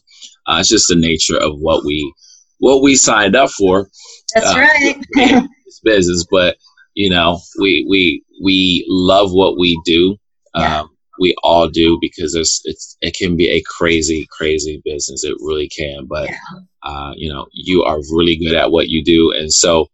uh, 0.46 0.58
it's 0.60 0.68
just 0.68 0.88
the 0.88 0.96
nature 0.96 1.36
of 1.36 1.58
what 1.58 1.84
we 1.84 2.12
what 2.58 2.82
we 2.82 2.94
signed 2.94 3.36
up 3.36 3.50
for. 3.50 3.88
That's 4.34 4.46
uh, 4.46 4.58
right. 4.58 4.96
it's 5.66 5.80
business, 5.80 6.26
but 6.30 6.56
you 6.94 7.10
know 7.10 7.40
we 7.60 7.86
we 7.88 8.22
we 8.42 8.84
love 8.88 9.32
what 9.32 9.58
we 9.58 9.80
do. 9.84 10.16
Yeah. 10.54 10.80
Um, 10.80 10.90
we 11.18 11.34
all 11.42 11.68
do 11.68 11.98
because 12.00 12.34
it's 12.34 12.60
it's 12.64 12.96
it 13.00 13.16
can 13.16 13.36
be 13.36 13.48
a 13.48 13.62
crazy 13.62 14.26
crazy 14.30 14.80
business. 14.84 15.24
It 15.24 15.36
really 15.40 15.68
can, 15.68 16.06
but 16.06 16.28
yeah. 16.28 16.36
uh, 16.82 17.12
you 17.16 17.32
know 17.32 17.46
you 17.52 17.82
are 17.84 17.98
really 18.12 18.36
good 18.36 18.54
at 18.54 18.70
what 18.70 18.88
you 18.88 19.02
do, 19.02 19.32
and 19.32 19.52
so 19.52 19.88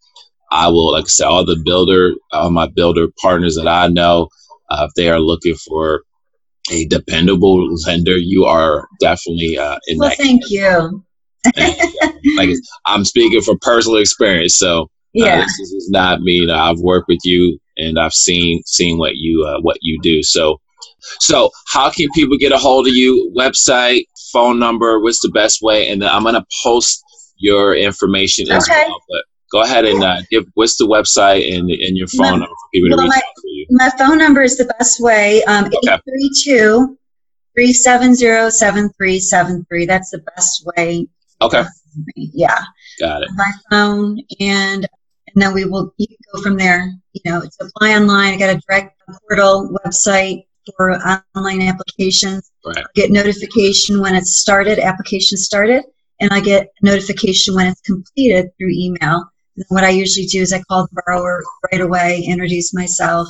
I 0.53 0.69
will, 0.69 0.93
like 0.93 1.05
I 1.05 1.09
said, 1.09 1.27
all 1.27 1.45
the 1.45 1.61
builder, 1.65 2.13
all 2.31 2.51
my 2.51 2.67
builder 2.67 3.09
partners 3.21 3.57
that 3.57 3.67
I 3.67 3.89
know, 3.89 4.29
uh, 4.71 4.87
if 4.89 4.95
they 4.95 5.09
are 5.09 5.19
looking 5.19 5.55
for 5.55 6.03
a 6.71 6.85
dependable 6.87 7.75
lender, 7.87 8.17
you 8.17 8.45
are 8.45 8.87
definitely 9.01 9.57
uh, 9.57 9.79
in 9.87 9.99
well, 9.99 10.11
that. 10.11 10.19
Thank 10.19 10.51
you. 10.51 11.05
like 12.37 12.51
I'm 12.85 13.05
speaking 13.05 13.41
from 13.41 13.59
personal 13.61 13.99
experience, 13.99 14.57
so 14.57 14.83
uh, 14.83 14.87
yeah, 15.15 15.41
this 15.41 15.73
is 15.73 15.89
not 15.91 16.21
me. 16.21 16.35
You 16.35 16.47
know, 16.47 16.59
I've 16.59 16.79
worked 16.79 17.09
with 17.09 17.19
you 17.25 17.59
and 17.77 17.99
I've 17.99 18.15
seen 18.15 18.63
seen 18.65 18.99
what 18.99 19.17
you 19.17 19.45
uh, 19.45 19.61
what 19.61 19.79
you 19.81 19.99
do. 20.03 20.23
So, 20.23 20.61
so 21.19 21.51
how 21.73 21.91
can 21.91 22.09
people 22.15 22.37
get 22.37 22.53
a 22.53 22.59
hold 22.59 22.87
of 22.87 22.95
you? 22.95 23.33
Website, 23.37 24.05
phone 24.33 24.59
number. 24.59 25.01
What's 25.01 25.21
the 25.21 25.31
best 25.31 25.63
way? 25.63 25.89
And 25.89 26.03
then 26.03 26.11
I'm 26.11 26.25
gonna 26.25 26.45
post 26.63 27.03
your 27.39 27.75
information 27.75 28.47
okay. 28.47 28.57
as 28.57 28.69
well. 28.69 29.03
But 29.09 29.25
go 29.53 29.63
ahead 29.63 29.85
and 29.85 30.03
uh, 30.03 30.23
give 30.31 30.47
what's 30.55 30.77
the 30.77 30.87
website 30.87 31.55
and, 31.55 31.71
and 31.71 31.97
your 31.97 32.09
phone 32.09 32.23
my, 32.23 32.31
number 32.31 32.47
for 32.47 32.69
people 32.73 32.89
to 32.89 32.97
well, 32.97 33.05
reach 33.05 33.15
my, 33.15 33.23
you. 33.45 33.67
My 33.71 33.91
phone 33.99 34.19
number 34.19 34.43
is 34.43 34.57
the 34.57 34.65
best 34.79 35.01
way. 35.01 35.45
Um, 35.45 35.67
okay. 35.67 35.77
832 35.85 36.99
370 37.55 38.51
7373. 38.51 39.87
That's 39.87 40.11
the 40.11 40.19
best 40.35 40.67
way. 40.77 41.07
Okay. 41.43 41.65
Yeah. 42.17 42.59
Got 42.99 43.23
it. 43.23 43.29
My 43.35 43.53
phone 43.71 44.19
and 44.41 44.89
and 45.35 45.43
then 45.43 45.55
we 45.55 45.65
will 45.65 45.95
you 45.99 46.07
can 46.07 46.17
go 46.35 46.43
from 46.43 46.57
there. 46.57 46.91
You 47.13 47.31
know, 47.31 47.43
it's 47.43 47.59
apply 47.61 47.95
online. 47.95 48.35
I 48.35 48.39
got 48.39 48.57
a 48.57 48.61
direct 48.67 49.01
portal 49.29 49.77
website 49.85 50.47
for 50.77 50.93
online 51.37 51.63
applications. 51.63 52.51
Right. 52.65 52.85
Get 52.95 53.11
notification 53.11 54.01
when 54.01 54.15
it's 54.15 54.37
started, 54.37 54.79
application 54.79 55.37
started, 55.37 55.85
and 56.21 56.33
I 56.33 56.41
get 56.41 56.69
notification 56.83 57.55
when 57.55 57.67
it's 57.67 57.81
completed 57.81 58.51
through 58.57 58.71
email 58.71 59.32
what 59.69 59.85
I 59.85 59.91
usually 59.91 60.27
do 60.27 60.41
is 60.41 60.53
I 60.53 60.61
call 60.63 60.87
the 60.87 61.03
borrower 61.07 61.45
right 61.71 61.81
away, 61.81 62.25
introduce 62.27 62.75
myself, 62.75 63.29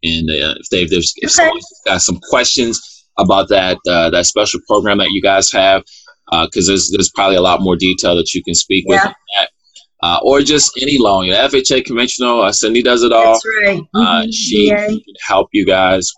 and 0.06 0.30
uh, 0.30 0.56
if 0.60 0.70
they 0.70 0.84
if 0.84 0.90
there's 0.90 1.14
if 1.18 1.40
okay. 1.40 1.60
got 1.86 2.02
some 2.02 2.20
questions 2.30 3.06
about 3.18 3.50
that 3.50 3.78
uh, 3.90 4.10
that 4.10 4.26
special 4.26 4.60
program 4.68 4.98
that 5.00 5.10
you 5.12 5.22
guys 5.22 5.52
have, 5.52 5.84
because 6.44 6.68
uh, 6.68 6.72
there's 6.72 6.92
there's 6.92 7.12
probably 7.12 7.36
a 7.36 7.42
lot 7.42 7.62
more 7.62 7.76
detail 7.76 8.16
that 8.16 8.34
you 8.34 8.44
can 8.44 8.54
speak 8.54 8.86
yeah. 8.88 9.08
with 9.08 9.16
that. 9.38 9.50
Uh, 10.04 10.20
or 10.24 10.42
just 10.42 10.72
any 10.82 11.00
loan. 11.00 11.26
You 11.26 11.32
know, 11.32 11.48
FHA 11.48 11.86
conventional. 11.86 12.42
Uh, 12.42 12.52
Cindy 12.52 12.84
does 12.84 13.02
it 13.02 13.12
all. 13.12 13.34
That's 13.34 13.46
right. 13.64 13.82
Uh, 13.96 14.22
mm-hmm. 14.22 14.30
she 14.30 14.68
yeah. 14.68 14.88
can 14.88 15.02
help 15.26 15.50
you 15.52 15.66
guys, 15.66 16.12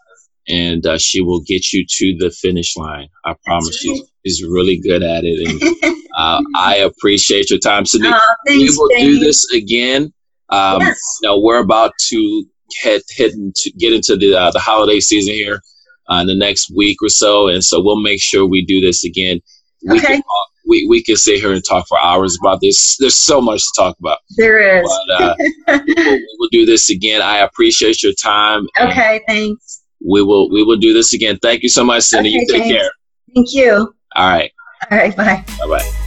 and 0.49 0.85
uh, 0.85 0.97
she 0.97 1.21
will 1.21 1.41
get 1.41 1.71
you 1.71 1.85
to 1.87 2.17
the 2.17 2.31
finish 2.31 2.75
line. 2.75 3.07
I 3.23 3.35
promise 3.45 3.85
right. 3.87 3.95
you. 3.95 4.05
She's 4.25 4.43
really 4.43 4.77
good 4.77 5.03
at 5.03 5.23
it, 5.23 5.47
and 5.47 5.95
uh, 6.17 6.41
I 6.55 6.77
appreciate 6.77 7.49
your 7.49 7.59
time, 7.59 7.85
Cindy. 7.85 8.09
Oh, 8.11 8.35
thanks, 8.45 8.59
we 8.59 8.77
will 8.77 8.89
do 8.99 9.19
this 9.19 9.49
again. 9.53 10.11
Um, 10.49 10.81
yes. 10.81 11.19
You 11.21 11.29
know, 11.29 11.39
we're 11.39 11.59
about 11.59 11.93
to 12.09 12.45
head 12.81 13.01
heading 13.17 13.53
to 13.55 13.71
get 13.71 13.93
into 13.93 14.15
the 14.15 14.35
uh, 14.35 14.51
the 14.51 14.59
holiday 14.59 14.99
season 14.99 15.33
here 15.33 15.61
uh, 16.09 16.19
in 16.21 16.27
the 16.27 16.35
next 16.35 16.71
week 16.75 16.97
or 17.01 17.09
so, 17.09 17.47
and 17.47 17.63
so 17.63 17.81
we'll 17.81 18.01
make 18.01 18.21
sure 18.21 18.45
we 18.45 18.65
do 18.65 18.81
this 18.81 19.03
again. 19.03 19.39
We 19.83 19.99
okay. 19.99 20.07
Can, 20.15 20.21
we, 20.67 20.85
we 20.89 21.01
can 21.01 21.15
sit 21.15 21.39
here 21.39 21.53
and 21.53 21.63
talk 21.63 21.87
for 21.87 21.97
hours 21.99 22.37
about 22.41 22.59
this. 22.61 22.97
There's 22.97 23.15
so 23.15 23.39
much 23.39 23.61
to 23.61 23.71
talk 23.75 23.97
about. 23.99 24.19
There 24.35 24.79
is. 24.79 24.83
But, 25.07 25.23
uh, 25.23 25.35
we'll, 25.67 26.19
we'll, 26.39 26.49
do 26.51 26.65
this 26.65 26.89
again. 26.89 27.21
I 27.21 27.37
appreciate 27.37 28.03
your 28.03 28.13
time. 28.13 28.67
Okay, 28.79 29.21
thanks. 29.27 29.83
We 30.05 30.21
will 30.21 30.49
we 30.51 30.63
will 30.63 30.77
do 30.77 30.93
this 30.93 31.13
again. 31.13 31.39
Thank 31.41 31.63
you 31.63 31.69
so 31.69 31.83
much, 31.83 32.03
Cindy. 32.03 32.29
Okay, 32.29 32.39
you 32.39 32.47
take 32.47 32.61
thanks. 32.63 32.77
care. 32.77 32.91
Thank 33.33 33.53
you. 33.53 33.93
All 34.15 34.29
right. 34.29 34.51
All 34.91 34.97
right. 34.97 35.15
Bye. 35.15 35.43
Bye 35.59 35.67
bye. 35.67 36.03